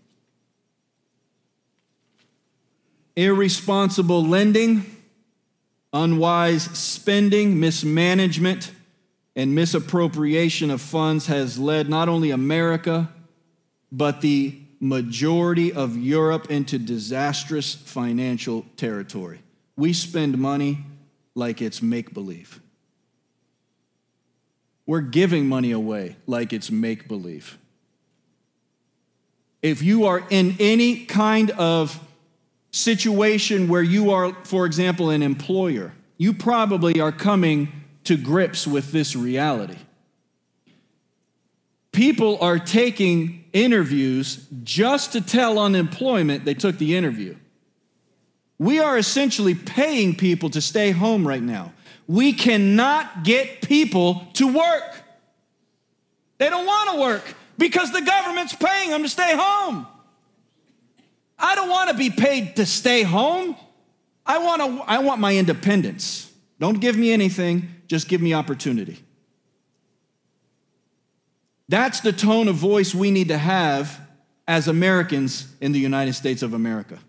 Irresponsible 3.16 4.26
lending, 4.26 4.86
unwise 5.94 6.64
spending, 6.64 7.60
mismanagement, 7.60 8.72
and 9.36 9.54
misappropriation 9.54 10.72
of 10.72 10.82
funds 10.82 11.28
has 11.28 11.60
led 11.60 11.90
not 11.90 12.10
only 12.10 12.32
America, 12.32 13.10
but 13.92 14.22
the 14.22 14.60
majority 14.80 15.74
of 15.74 15.98
Europe 15.98 16.50
into 16.50 16.80
disastrous 16.80 17.76
financial 17.76 18.66
territory. 18.78 19.42
We 19.80 19.94
spend 19.94 20.38
money 20.38 20.80
like 21.36 21.62
it's 21.62 21.82
make 21.82 22.14
believe. 22.14 22.60
We're 24.86 25.00
giving 25.00 25.48
money 25.48 25.72
away 25.72 26.18
like 26.28 26.52
it's 26.52 26.70
make 26.70 27.08
believe. 27.08 27.58
If 29.62 29.82
you 29.82 30.06
are 30.06 30.22
in 30.30 30.58
any 30.60 31.06
kind 31.06 31.52
of 31.52 31.98
situation 32.72 33.70
where 33.70 33.82
you 33.82 34.12
are, 34.12 34.34
for 34.44 34.66
example, 34.66 35.12
an 35.12 35.24
employer, 35.24 35.94
you 36.18 36.34
probably 36.34 37.00
are 37.00 37.14
coming 37.14 37.72
to 38.04 38.18
grips 38.18 38.68
with 38.68 38.92
this 38.92 39.16
reality. 39.16 39.78
People 41.94 42.38
are 42.42 42.60
taking 42.60 43.46
interviews 43.54 44.46
just 44.62 45.14
to 45.14 45.22
tell 45.22 45.58
unemployment 45.58 46.44
they 46.44 46.54
took 46.54 46.78
the 46.78 46.98
interview. 46.98 47.38
We 48.60 48.80
are 48.80 48.98
essentially 48.98 49.56
paying 49.56 50.16
people 50.16 50.50
to 50.52 50.62
stay 50.62 50.92
home 50.92 51.26
right 51.26 51.42
now. 51.42 51.72
We 52.08 52.34
cannot 52.34 53.24
get 53.24 53.62
people 53.62 54.28
to 54.34 54.54
work. 54.54 55.02
They 56.38 56.50
don't 56.50 56.66
want 56.66 56.92
to 56.92 57.00
work 57.00 57.36
because 57.58 57.92
the 57.92 58.02
government's 58.02 58.54
paying 58.54 58.90
them 58.90 59.04
to 59.04 59.10
stay 59.10 59.36
home. 59.36 59.88
I 61.38 61.56
don't 61.56 61.70
want 61.70 61.90
to 61.90 61.96
be 61.96 62.10
paid 62.10 62.58
to 62.58 62.66
stay 62.66 63.04
home. 63.04 63.56
I 64.26 64.40
want, 64.40 64.62
to, 64.62 64.84
I 64.86 65.00
want 65.00 65.22
my 65.22 65.36
independence. 65.36 66.32
Don't 66.60 66.82
give 66.82 66.98
me 66.98 67.12
anything, 67.12 67.70
just 67.88 68.10
give 68.10 68.22
me 68.22 68.34
opportunity. 68.34 69.00
That's 71.70 72.02
the 72.02 72.12
tone 72.12 72.48
of 72.48 72.56
voice 72.56 72.94
we 72.94 73.12
need 73.12 73.30
to 73.30 73.38
have 73.38 74.02
as 74.48 74.68
Americans 74.68 75.48
in 75.62 75.72
the 75.72 75.80
United 75.80 76.14
States 76.14 76.42
of 76.42 76.54
America. 76.54 77.00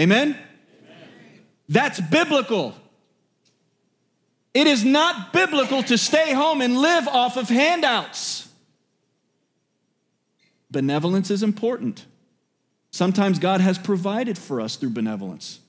Amen? 0.00 0.36
That's 1.68 2.00
biblical. 2.00 2.74
It 4.54 4.66
is 4.66 4.84
not 4.84 5.32
biblical 5.32 5.82
to 5.84 5.98
stay 5.98 6.32
home 6.32 6.60
and 6.60 6.78
live 6.78 7.06
off 7.06 7.36
of 7.36 7.48
handouts. 7.48 8.48
Benevolence 10.70 11.30
is 11.30 11.42
important. 11.42 12.06
Sometimes 12.90 13.38
God 13.38 13.60
has 13.60 13.78
provided 13.78 14.38
for 14.38 14.60
us 14.60 14.76
through 14.76 14.90
benevolence. 14.90 15.60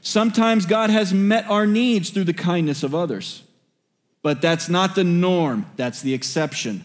Sometimes 0.00 0.66
God 0.66 0.90
has 0.90 1.12
met 1.12 1.48
our 1.48 1.66
needs 1.66 2.10
through 2.10 2.24
the 2.24 2.34
kindness 2.34 2.82
of 2.82 2.94
others. 2.94 3.42
But 4.22 4.40
that's 4.40 4.68
not 4.68 4.94
the 4.94 5.04
norm, 5.04 5.66
that's 5.76 6.00
the 6.00 6.14
exception. 6.14 6.84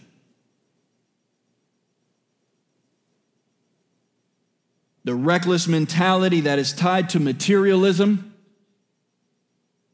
The 5.04 5.16
reckless 5.16 5.68
mentality 5.68 6.42
that 6.42 6.60
is 6.60 6.74
tied 6.74 7.10
to 7.10 7.20
materialism 7.20 8.34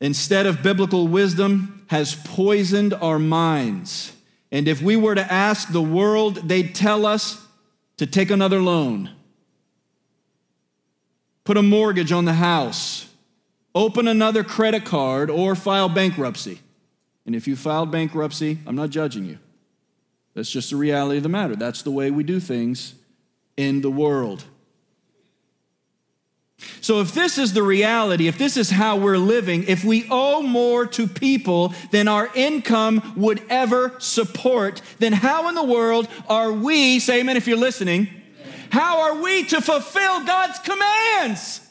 instead 0.01 0.45
of 0.45 0.61
biblical 0.61 1.07
wisdom 1.07 1.85
has 1.87 2.15
poisoned 2.15 2.93
our 2.93 3.17
minds. 3.17 4.13
And 4.51 4.67
if 4.67 4.81
we 4.81 4.95
were 4.95 5.15
to 5.15 5.31
ask 5.31 5.71
the 5.71 5.81
world, 5.81 6.47
they'd 6.47 6.75
tell 6.75 7.05
us 7.05 7.45
to 7.97 8.05
take 8.05 8.29
another 8.29 8.61
loan, 8.61 9.09
put 11.43 11.57
a 11.57 11.63
mortgage 11.63 12.11
on 12.11 12.25
the 12.25 12.33
house, 12.33 13.09
open 13.73 14.07
another 14.07 14.43
credit 14.43 14.85
card, 14.85 15.29
or 15.29 15.55
file 15.55 15.89
bankruptcy. 15.89 16.59
And 17.25 17.35
if 17.35 17.47
you 17.47 17.55
filed 17.55 17.91
bankruptcy, 17.91 18.59
I'm 18.65 18.75
not 18.75 18.89
judging 18.89 19.25
you. 19.25 19.39
That's 20.33 20.51
just 20.51 20.69
the 20.69 20.75
reality 20.75 21.17
of 21.17 21.23
the 21.23 21.29
matter. 21.29 21.55
That's 21.55 21.81
the 21.81 21.91
way 21.91 22.11
we 22.11 22.23
do 22.23 22.39
things 22.39 22.93
in 23.57 23.81
the 23.81 23.89
world. 23.89 24.45
So, 26.81 27.01
if 27.01 27.13
this 27.13 27.37
is 27.37 27.53
the 27.53 27.61
reality, 27.61 28.27
if 28.27 28.37
this 28.37 28.57
is 28.57 28.69
how 28.69 28.97
we're 28.97 29.17
living, 29.17 29.65
if 29.67 29.83
we 29.83 30.07
owe 30.09 30.41
more 30.41 30.87
to 30.87 31.05
people 31.05 31.73
than 31.91 32.07
our 32.07 32.31
income 32.33 33.13
would 33.15 33.43
ever 33.49 33.93
support, 33.99 34.81
then 34.97 35.13
how 35.13 35.49
in 35.49 35.55
the 35.55 35.63
world 35.63 36.07
are 36.27 36.51
we, 36.51 36.99
say 36.99 37.19
amen 37.19 37.37
if 37.37 37.47
you're 37.47 37.57
listening, 37.57 38.07
how 38.71 39.01
are 39.01 39.21
we 39.21 39.43
to 39.45 39.61
fulfill 39.61 40.25
God's 40.25 40.59
commands 40.59 41.61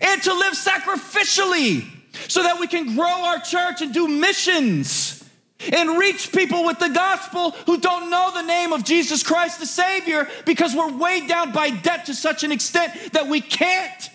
and 0.00 0.22
to 0.22 0.32
live 0.32 0.54
sacrificially 0.54 1.84
so 2.28 2.42
that 2.42 2.58
we 2.58 2.66
can 2.66 2.94
grow 2.94 3.24
our 3.24 3.40
church 3.40 3.82
and 3.82 3.92
do 3.92 4.08
missions? 4.08 5.25
And 5.72 5.98
reach 5.98 6.32
people 6.32 6.64
with 6.64 6.78
the 6.78 6.88
gospel 6.88 7.52
who 7.66 7.78
don't 7.78 8.10
know 8.10 8.30
the 8.34 8.42
name 8.42 8.72
of 8.72 8.84
Jesus 8.84 9.22
Christ 9.22 9.58
the 9.58 9.66
Savior 9.66 10.28
because 10.44 10.74
we're 10.74 10.96
weighed 10.96 11.28
down 11.28 11.52
by 11.52 11.70
debt 11.70 12.06
to 12.06 12.14
such 12.14 12.44
an 12.44 12.52
extent 12.52 13.12
that 13.12 13.26
we 13.28 13.40
can't. 13.40 14.10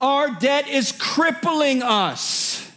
Our 0.00 0.30
debt 0.30 0.68
is 0.68 0.92
crippling 0.92 1.82
us. 1.82 2.70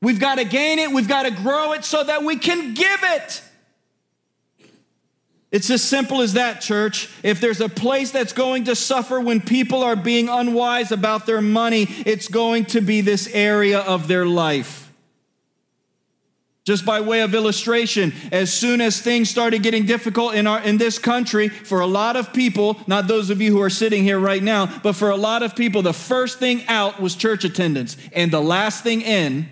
We've 0.00 0.20
got 0.20 0.36
to 0.36 0.44
gain 0.44 0.78
it, 0.78 0.90
we've 0.90 1.08
got 1.08 1.24
to 1.24 1.30
grow 1.30 1.72
it 1.74 1.84
so 1.84 2.02
that 2.02 2.24
we 2.24 2.36
can 2.36 2.72
give 2.72 3.00
it. 3.02 3.42
It's 5.50 5.68
as 5.68 5.82
simple 5.82 6.22
as 6.22 6.34
that, 6.34 6.60
church. 6.60 7.08
If 7.24 7.40
there's 7.40 7.60
a 7.60 7.68
place 7.68 8.12
that's 8.12 8.32
going 8.32 8.64
to 8.64 8.76
suffer 8.76 9.20
when 9.20 9.40
people 9.40 9.82
are 9.82 9.96
being 9.96 10.28
unwise 10.28 10.92
about 10.92 11.26
their 11.26 11.40
money, 11.40 11.86
it's 12.06 12.28
going 12.28 12.66
to 12.66 12.80
be 12.80 13.00
this 13.00 13.28
area 13.32 13.80
of 13.80 14.06
their 14.06 14.26
life. 14.26 14.92
Just 16.62 16.84
by 16.84 17.00
way 17.00 17.22
of 17.22 17.34
illustration, 17.34 18.12
as 18.30 18.52
soon 18.52 18.80
as 18.80 19.00
things 19.00 19.28
started 19.28 19.62
getting 19.64 19.86
difficult 19.86 20.34
in, 20.34 20.46
our, 20.46 20.60
in 20.60 20.78
this 20.78 21.00
country, 21.00 21.48
for 21.48 21.80
a 21.80 21.86
lot 21.86 22.14
of 22.14 22.32
people, 22.32 22.78
not 22.86 23.08
those 23.08 23.30
of 23.30 23.40
you 23.40 23.50
who 23.50 23.60
are 23.60 23.70
sitting 23.70 24.04
here 24.04 24.20
right 24.20 24.42
now, 24.42 24.78
but 24.82 24.94
for 24.94 25.10
a 25.10 25.16
lot 25.16 25.42
of 25.42 25.56
people, 25.56 25.82
the 25.82 25.92
first 25.92 26.38
thing 26.38 26.62
out 26.68 27.00
was 27.00 27.16
church 27.16 27.44
attendance, 27.44 27.96
and 28.12 28.30
the 28.30 28.40
last 28.40 28.84
thing 28.84 29.00
in 29.00 29.48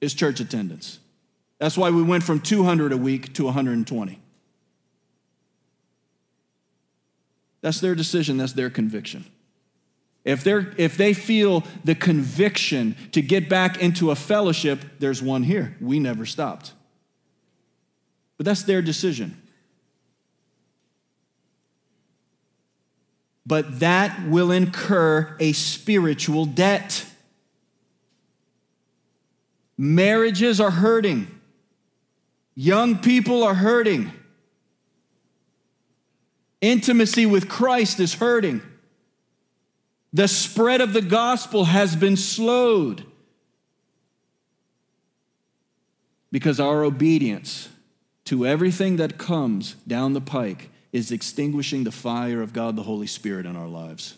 is 0.00 0.14
church 0.14 0.38
attendance. 0.38 1.00
That's 1.58 1.76
why 1.76 1.90
we 1.90 2.02
went 2.04 2.22
from 2.22 2.40
200 2.40 2.92
a 2.92 2.96
week 2.96 3.32
to 3.34 3.44
120. 3.46 4.20
That's 7.64 7.80
their 7.80 7.94
decision, 7.94 8.36
that's 8.36 8.52
their 8.52 8.68
conviction. 8.68 9.24
If, 10.22 10.44
they're, 10.44 10.74
if 10.76 10.98
they 10.98 11.14
feel 11.14 11.64
the 11.82 11.94
conviction 11.94 12.94
to 13.12 13.22
get 13.22 13.48
back 13.48 13.80
into 13.80 14.10
a 14.10 14.14
fellowship, 14.14 14.80
there's 14.98 15.22
one 15.22 15.44
here. 15.44 15.74
We 15.80 15.98
never 15.98 16.26
stopped. 16.26 16.74
But 18.36 18.44
that's 18.44 18.64
their 18.64 18.82
decision. 18.82 19.40
But 23.46 23.80
that 23.80 24.28
will 24.28 24.50
incur 24.50 25.34
a 25.40 25.52
spiritual 25.54 26.44
debt. 26.44 27.06
Marriages 29.78 30.60
are 30.60 30.70
hurting, 30.70 31.28
young 32.54 32.98
people 32.98 33.42
are 33.42 33.54
hurting. 33.54 34.12
Intimacy 36.64 37.26
with 37.26 37.46
Christ 37.46 38.00
is 38.00 38.14
hurting. 38.14 38.62
The 40.14 40.26
spread 40.26 40.80
of 40.80 40.94
the 40.94 41.02
gospel 41.02 41.64
has 41.64 41.94
been 41.94 42.16
slowed 42.16 43.04
because 46.32 46.58
our 46.58 46.82
obedience 46.82 47.68
to 48.24 48.46
everything 48.46 48.96
that 48.96 49.18
comes 49.18 49.74
down 49.86 50.14
the 50.14 50.22
pike 50.22 50.70
is 50.90 51.10
extinguishing 51.10 51.84
the 51.84 51.92
fire 51.92 52.40
of 52.40 52.54
God 52.54 52.76
the 52.76 52.82
Holy 52.82 53.08
Spirit 53.08 53.44
in 53.44 53.56
our 53.56 53.68
lives. 53.68 54.14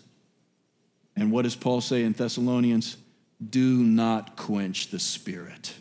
And 1.16 1.32
what 1.32 1.42
does 1.42 1.56
Paul 1.56 1.80
say 1.80 2.04
in 2.04 2.12
Thessalonians? 2.12 2.96
Do 3.50 3.82
not 3.82 4.36
quench 4.36 4.90
the 4.90 5.00
Spirit. 5.00 5.74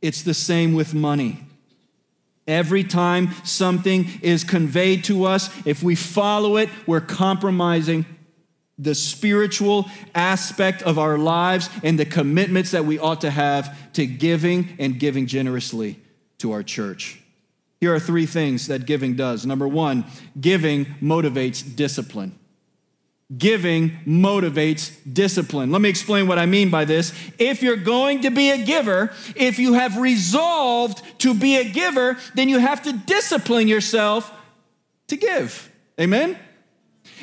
It's 0.00 0.22
the 0.22 0.34
same 0.34 0.72
with 0.72 0.94
money. 0.94 1.46
Every 2.46 2.82
time 2.82 3.30
something 3.44 4.08
is 4.20 4.42
conveyed 4.42 5.04
to 5.04 5.24
us, 5.24 5.48
if 5.64 5.82
we 5.82 5.94
follow 5.94 6.56
it, 6.56 6.68
we're 6.86 7.00
compromising 7.00 8.04
the 8.78 8.94
spiritual 8.94 9.86
aspect 10.14 10.82
of 10.82 10.98
our 10.98 11.18
lives 11.18 11.70
and 11.84 11.98
the 11.98 12.04
commitments 12.04 12.72
that 12.72 12.84
we 12.84 12.98
ought 12.98 13.20
to 13.20 13.30
have 13.30 13.92
to 13.92 14.06
giving 14.06 14.76
and 14.78 14.98
giving 14.98 15.26
generously 15.26 16.00
to 16.38 16.52
our 16.52 16.64
church. 16.64 17.20
Here 17.80 17.94
are 17.94 18.00
three 18.00 18.26
things 18.26 18.66
that 18.68 18.86
giving 18.86 19.14
does. 19.14 19.46
Number 19.46 19.68
one, 19.68 20.04
giving 20.40 20.86
motivates 21.00 21.76
discipline. 21.76 22.38
Giving 23.38 23.98
motivates 24.06 24.94
discipline. 25.10 25.70
Let 25.70 25.80
me 25.80 25.88
explain 25.88 26.26
what 26.26 26.38
I 26.38 26.46
mean 26.46 26.70
by 26.70 26.84
this. 26.84 27.12
If 27.38 27.62
you're 27.62 27.76
going 27.76 28.22
to 28.22 28.30
be 28.30 28.50
a 28.50 28.58
giver, 28.58 29.12
if 29.36 29.58
you 29.58 29.74
have 29.74 29.96
resolved 29.96 31.02
to 31.20 31.32
be 31.32 31.56
a 31.56 31.64
giver, 31.64 32.18
then 32.34 32.48
you 32.48 32.58
have 32.58 32.82
to 32.82 32.92
discipline 32.92 33.68
yourself 33.68 34.30
to 35.06 35.16
give. 35.16 35.70
Amen? 36.00 36.38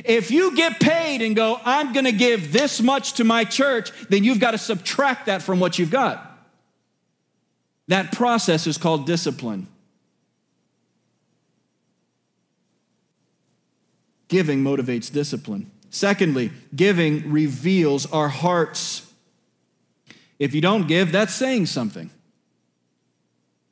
If 0.05 0.31
you 0.31 0.55
get 0.55 0.79
paid 0.79 1.21
and 1.21 1.35
go, 1.35 1.59
I'm 1.65 1.93
going 1.93 2.05
to 2.05 2.11
give 2.11 2.53
this 2.53 2.81
much 2.81 3.13
to 3.13 3.23
my 3.23 3.43
church, 3.43 3.91
then 4.09 4.23
you've 4.23 4.39
got 4.39 4.51
to 4.51 4.57
subtract 4.57 5.25
that 5.25 5.41
from 5.41 5.59
what 5.59 5.77
you've 5.77 5.91
got. 5.91 6.25
That 7.87 8.11
process 8.11 8.67
is 8.67 8.77
called 8.77 9.05
discipline. 9.05 9.67
Giving 14.27 14.63
motivates 14.63 15.11
discipline. 15.11 15.71
Secondly, 15.89 16.51
giving 16.75 17.31
reveals 17.31 18.05
our 18.11 18.29
hearts. 18.29 19.11
If 20.37 20.53
you 20.53 20.61
don't 20.61 20.87
give, 20.87 21.11
that's 21.11 21.33
saying 21.33 21.65
something. 21.65 22.09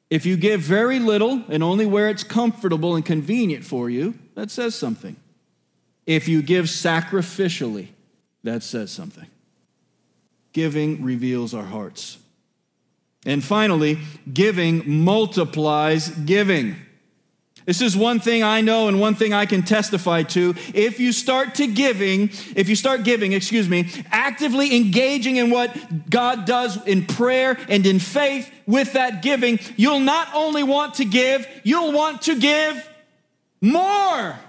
If 0.10 0.26
you 0.26 0.38
give 0.38 0.62
very 0.62 1.00
little 1.00 1.44
and 1.50 1.62
only 1.62 1.86
where 1.86 2.10
it's 2.10 2.24
comfortable 2.24 2.96
and 2.96 3.06
convenient 3.06 3.66
for 3.66 3.90
you, 3.90 4.16
that 4.36 4.50
says 4.52 4.74
something. 4.74 5.16
If 6.06 6.28
you 6.28 6.42
give 6.42 6.66
sacrificially, 6.66 7.90
that 8.44 8.64
says 8.64 8.92
something. 8.92 9.28
Giving 10.54 11.04
reveals 11.04 11.54
our 11.54 11.66
hearts. 11.66 12.18
And 13.26 13.44
finally, 13.44 14.00
giving 14.32 15.04
multiplies 15.04 16.10
giving. 16.10 16.78
This 17.68 17.82
is 17.82 17.98
one 17.98 18.22
thing 18.22 18.44
I 18.44 18.62
know 18.62 18.88
and 18.88 18.98
one 18.98 19.14
thing 19.14 19.34
I 19.34 19.46
can 19.46 19.62
testify 19.62 20.24
to. 20.24 20.56
If 20.74 21.02
you 21.02 21.12
start 21.12 21.56
to 21.56 21.68
giving, 21.68 22.30
if 22.56 22.70
you 22.70 22.78
start 22.78 23.04
giving, 23.04 23.34
excuse 23.34 23.68
me, 23.68 23.92
actively 24.10 24.74
engaging 24.74 25.36
in 25.36 25.50
what 25.50 26.10
God 26.10 26.46
does 26.46 26.82
in 26.88 27.06
prayer 27.06 27.58
and 27.68 27.86
in 27.86 28.00
faith 28.00 28.50
with 28.66 28.94
that 28.94 29.22
giving, 29.22 29.60
you'll 29.76 30.00
not 30.00 30.30
only 30.34 30.64
want 30.64 30.94
to 30.96 31.06
give, 31.06 31.46
you'll 31.64 31.92
want 31.92 32.22
to 32.24 32.40
give 32.40 32.90
more. 33.60 34.40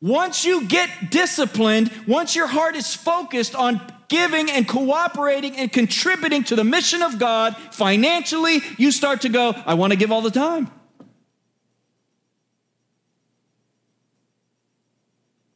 Once 0.00 0.46
you 0.46 0.66
get 0.66 1.10
disciplined, 1.10 1.90
once 2.06 2.34
your 2.34 2.46
heart 2.46 2.74
is 2.74 2.94
focused 2.94 3.54
on 3.54 3.82
giving 4.08 4.50
and 4.50 4.66
cooperating 4.66 5.56
and 5.56 5.72
contributing 5.72 6.44
to 6.44 6.56
the 6.56 6.64
mission 6.64 7.02
of 7.02 7.18
God 7.18 7.56
financially, 7.70 8.60
you 8.76 8.90
start 8.90 9.22
to 9.22 9.28
go, 9.28 9.54
I 9.66 9.74
want 9.74 9.92
to 9.92 9.98
give 9.98 10.12
all 10.12 10.22
the 10.22 10.30
time. 10.30 10.70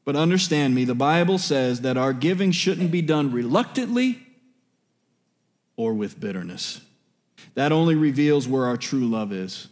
But 0.04 0.16
understand 0.16 0.74
me, 0.74 0.84
the 0.84 0.94
Bible 0.94 1.36
says 1.36 1.82
that 1.82 1.98
our 1.98 2.14
giving 2.14 2.50
shouldn't 2.50 2.90
be 2.90 3.02
done 3.02 3.30
reluctantly 3.30 4.26
or 5.76 5.92
with 5.92 6.18
bitterness. 6.18 6.80
That 7.54 7.72
only 7.72 7.94
reveals 7.94 8.48
where 8.48 8.64
our 8.64 8.78
true 8.78 9.06
love 9.06 9.32
is. 9.32 9.68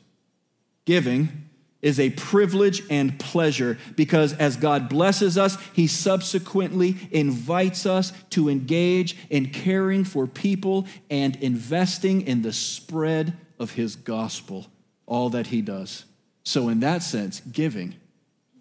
Giving 0.85 1.46
is 1.83 2.01
a 2.01 2.11
privilege 2.11 2.83
and 2.91 3.19
pleasure 3.19 3.79
because 3.97 4.33
as 4.35 4.57
God 4.57 4.89
blesses 4.89 5.37
us, 5.37 5.57
He 5.73 5.87
subsequently 5.87 6.97
invites 7.11 7.87
us 7.87 8.13
to 8.31 8.49
engage 8.49 9.17
in 9.31 9.51
caring 9.51 10.05
for 10.05 10.27
people 10.27 10.87
and 11.11 11.37
investing 11.37 12.23
in 12.23 12.43
the 12.43 12.53
spread 12.53 13.37
of 13.59 13.73
His 13.73 13.97
gospel, 13.97 14.67
all 15.07 15.31
that 15.31 15.49
He 15.49 15.61
does. 15.63 16.05
So, 16.45 16.69
in 16.69 16.81
that 16.81 17.03
sense, 17.03 17.41
giving 17.41 17.97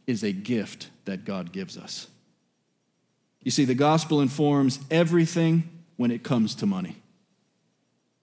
is 0.07 0.23
a 0.23 0.31
gift 0.31 0.89
that 1.05 1.25
God 1.25 1.51
gives 1.51 1.77
us. 1.77 2.07
You 3.41 3.51
see, 3.51 3.65
the 3.65 3.75
gospel 3.75 4.21
informs 4.21 4.79
everything 4.89 5.69
when 5.97 6.11
it 6.11 6.23
comes 6.23 6.55
to 6.55 6.65
money. 6.65 6.97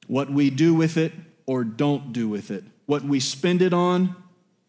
What 0.07 0.31
we 0.31 0.51
do 0.51 0.75
with 0.75 0.97
it 0.97 1.13
or 1.47 1.65
don't 1.65 2.13
do 2.13 2.29
with 2.29 2.51
it, 2.51 2.65
what 2.87 3.03
we 3.03 3.21
spend 3.21 3.63
it 3.63 3.73
on 3.73 4.17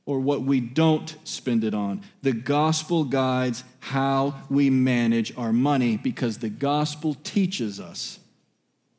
or 0.06 0.20
what 0.20 0.41
we 0.41 0.60
don't 0.60 1.16
spend 1.24 1.64
it 1.64 1.74
on. 1.74 2.01
The 2.22 2.34
gospel 2.34 3.06
guides 3.06 3.64
how 3.80 4.36
we 4.49 4.70
manage 4.70 5.36
our 5.38 5.54
money 5.54 5.97
because 5.97 6.39
the 6.39 6.49
gospel 6.49 7.16
teaches 7.24 7.80
us 7.80 8.20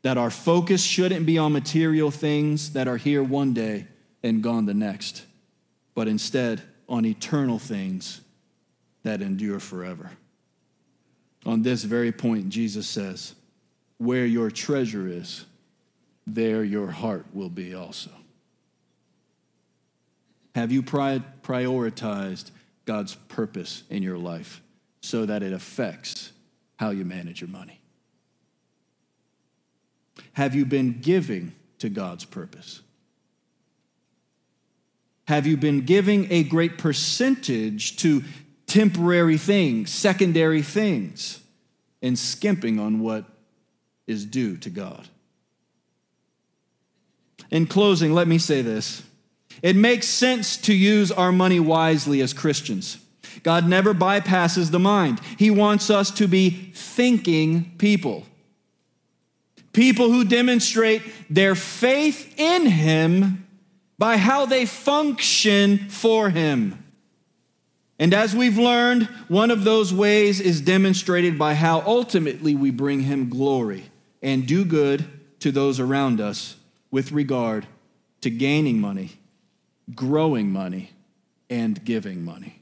that 0.03 0.19
our 0.19 0.31
focus 0.31 0.83
shouldn't 0.83 1.27
be 1.27 1.39
on 1.39 1.53
material 1.53 2.11
things 2.11 2.73
that 2.73 2.89
are 2.89 2.97
here 2.97 3.23
one 3.23 3.55
day 3.55 3.87
and 4.23 4.43
gone 4.43 4.67
the 4.67 4.75
next, 4.75 5.25
but 5.95 6.09
instead 6.09 6.63
on 6.89 7.05
eternal 7.05 7.59
things 7.59 8.21
that 9.03 9.21
endure 9.21 9.61
forever. 9.61 10.11
On 11.47 11.63
this 11.63 11.85
very 11.85 12.13
point, 12.13 12.49
Jesus 12.49 12.87
says, 12.87 13.35
Where 13.99 14.27
your 14.27 14.51
treasure 14.51 15.07
is, 15.07 15.45
there 16.27 16.65
your 16.65 16.91
heart 16.91 17.27
will 17.35 17.51
be 17.51 17.75
also. 17.75 18.11
Have 20.55 20.71
you 20.71 20.83
prioritized 20.83 22.51
God's 22.85 23.15
purpose 23.15 23.83
in 23.91 24.03
your 24.03 24.19
life 24.19 24.63
so 25.01 25.27
that 25.27 25.43
it 25.43 25.53
affects 25.53 26.33
how 26.77 26.91
you 26.91 27.05
manage 27.05 27.41
your 27.41 27.51
money? 27.51 27.81
Have 30.35 30.55
you 30.55 30.65
been 30.65 31.01
giving 31.01 31.55
to 31.79 31.89
God's 31.89 32.25
purpose? 32.25 32.83
Have 35.27 35.47
you 35.47 35.57
been 35.57 35.81
giving 35.85 36.31
a 36.31 36.45
great 36.45 36.79
percentage 36.79 37.97
to 37.97 38.23
temporary 38.67 39.39
things, 39.39 39.91
secondary 39.91 40.63
things, 40.63 41.41
and 42.03 42.19
skimping 42.19 42.79
on 42.79 43.01
what 43.01 43.25
is 44.07 44.25
due 44.25 44.57
to 44.59 44.71
God? 44.71 45.09
In 47.51 47.67
closing, 47.67 48.13
let 48.13 48.29
me 48.29 48.39
say 48.39 48.63
this. 48.63 49.03
It 49.63 49.77
makes 49.77 50.07
sense 50.07 50.57
to 50.59 50.75
use 50.75 51.11
our 51.13 51.33
money 51.33 51.61
wisely 51.61 52.21
as 52.21 52.33
Christians. 52.33 52.99
God 53.43 53.69
never 53.69 53.95
bypasses 53.95 54.71
the 54.71 54.79
mind. 54.79 55.21
He 55.39 55.51
wants 55.51 55.91
us 55.91 56.11
to 56.13 56.29
be 56.29 56.51
thinking 56.75 57.73
people. 57.79 58.25
People 59.73 60.11
who 60.11 60.25
demonstrate 60.25 61.03
their 61.29 61.55
faith 61.55 62.35
in 62.39 62.67
Him 62.67 63.47
by 63.99 64.17
how 64.17 64.47
they 64.47 64.67
function 64.67 65.89
for 65.89 66.31
Him. 66.31 66.81
And 67.99 68.13
as 68.13 68.35
we've 68.35 68.59
learned, 68.59 69.05
one 69.29 69.51
of 69.51 69.65
those 69.65 69.93
ways 69.93 70.41
is 70.41 70.61
demonstrated 70.61 71.39
by 71.39 71.55
how 71.55 71.81
ultimately 71.83 72.55
we 72.55 72.71
bring 72.71 73.01
Him 73.01 73.29
glory 73.29 73.85
and 74.23 74.47
do 74.47 74.65
good 74.65 75.05
to 75.41 75.53
those 75.53 75.79
around 75.79 76.21
us 76.21 76.57
with 76.91 77.13
regard 77.13 77.67
to 78.21 78.31
gaining 78.31 78.81
money 78.81 79.13
growing 79.95 80.51
money, 80.51 80.91
and 81.51 81.85
giving 81.85 82.25
money. 82.25 82.61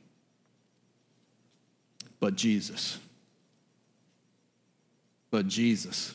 But 2.20 2.36
Jesus. 2.36 2.98
But 5.30 5.48
Jesus. 5.48 6.14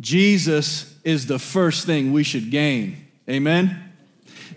Jesus 0.00 0.94
is 1.04 1.26
the 1.26 1.38
first 1.38 1.86
thing 1.86 2.12
we 2.12 2.22
should 2.22 2.50
gain. 2.50 3.06
Amen? 3.28 3.82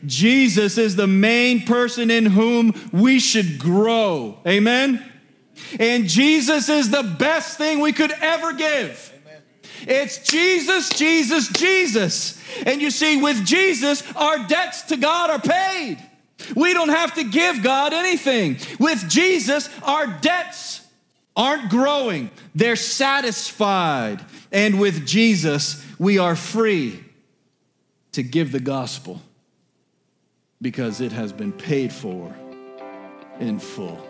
Jesus 0.06 0.78
is 0.78 0.96
the 0.96 1.08
main 1.08 1.66
person 1.66 2.10
in 2.12 2.26
whom 2.26 2.74
we 2.92 3.20
should 3.20 3.60
grow. 3.60 4.38
Amen? 4.48 5.04
And 5.80 6.08
Jesus 6.08 6.70
is 6.70 6.90
the 6.90 7.04
best 7.04 7.58
thing 7.58 7.80
we 7.80 7.94
could 7.94 8.12
ever 8.12 8.54
give. 8.54 9.14
It's 9.82 10.20
Jesus, 10.30 10.90
Jesus, 10.90 11.48
Jesus. 11.50 12.42
And 12.66 12.82
you 12.82 12.92
see, 12.92 13.22
with 13.22 13.46
Jesus, 13.46 14.04
our 14.16 14.40
debts 14.48 14.84
to 14.84 14.98
God 14.98 15.30
are 15.30 15.40
paid. 15.40 15.98
We 16.56 16.74
don't 16.74 16.90
have 16.90 17.16
to 17.16 17.24
give 17.24 17.64
God 17.64 17.94
anything. 17.94 18.58
With 18.80 19.08
Jesus, 19.10 19.70
our 19.84 20.08
debts 20.08 20.82
aren't 21.36 21.70
growing, 21.70 22.32
they're 22.56 22.76
satisfied. 22.76 24.24
And 24.52 24.80
with 24.80 25.06
Jesus, 25.06 25.86
we 26.00 26.18
are 26.18 26.36
free 26.36 27.04
to 28.14 28.24
give 28.24 28.52
the 28.52 28.60
gospel 28.60 29.22
because 30.62 31.00
it 31.02 31.12
has 31.12 31.32
been 31.32 31.54
paid 31.54 31.94
for 31.94 32.34
in 33.40 33.60
full. 33.60 34.09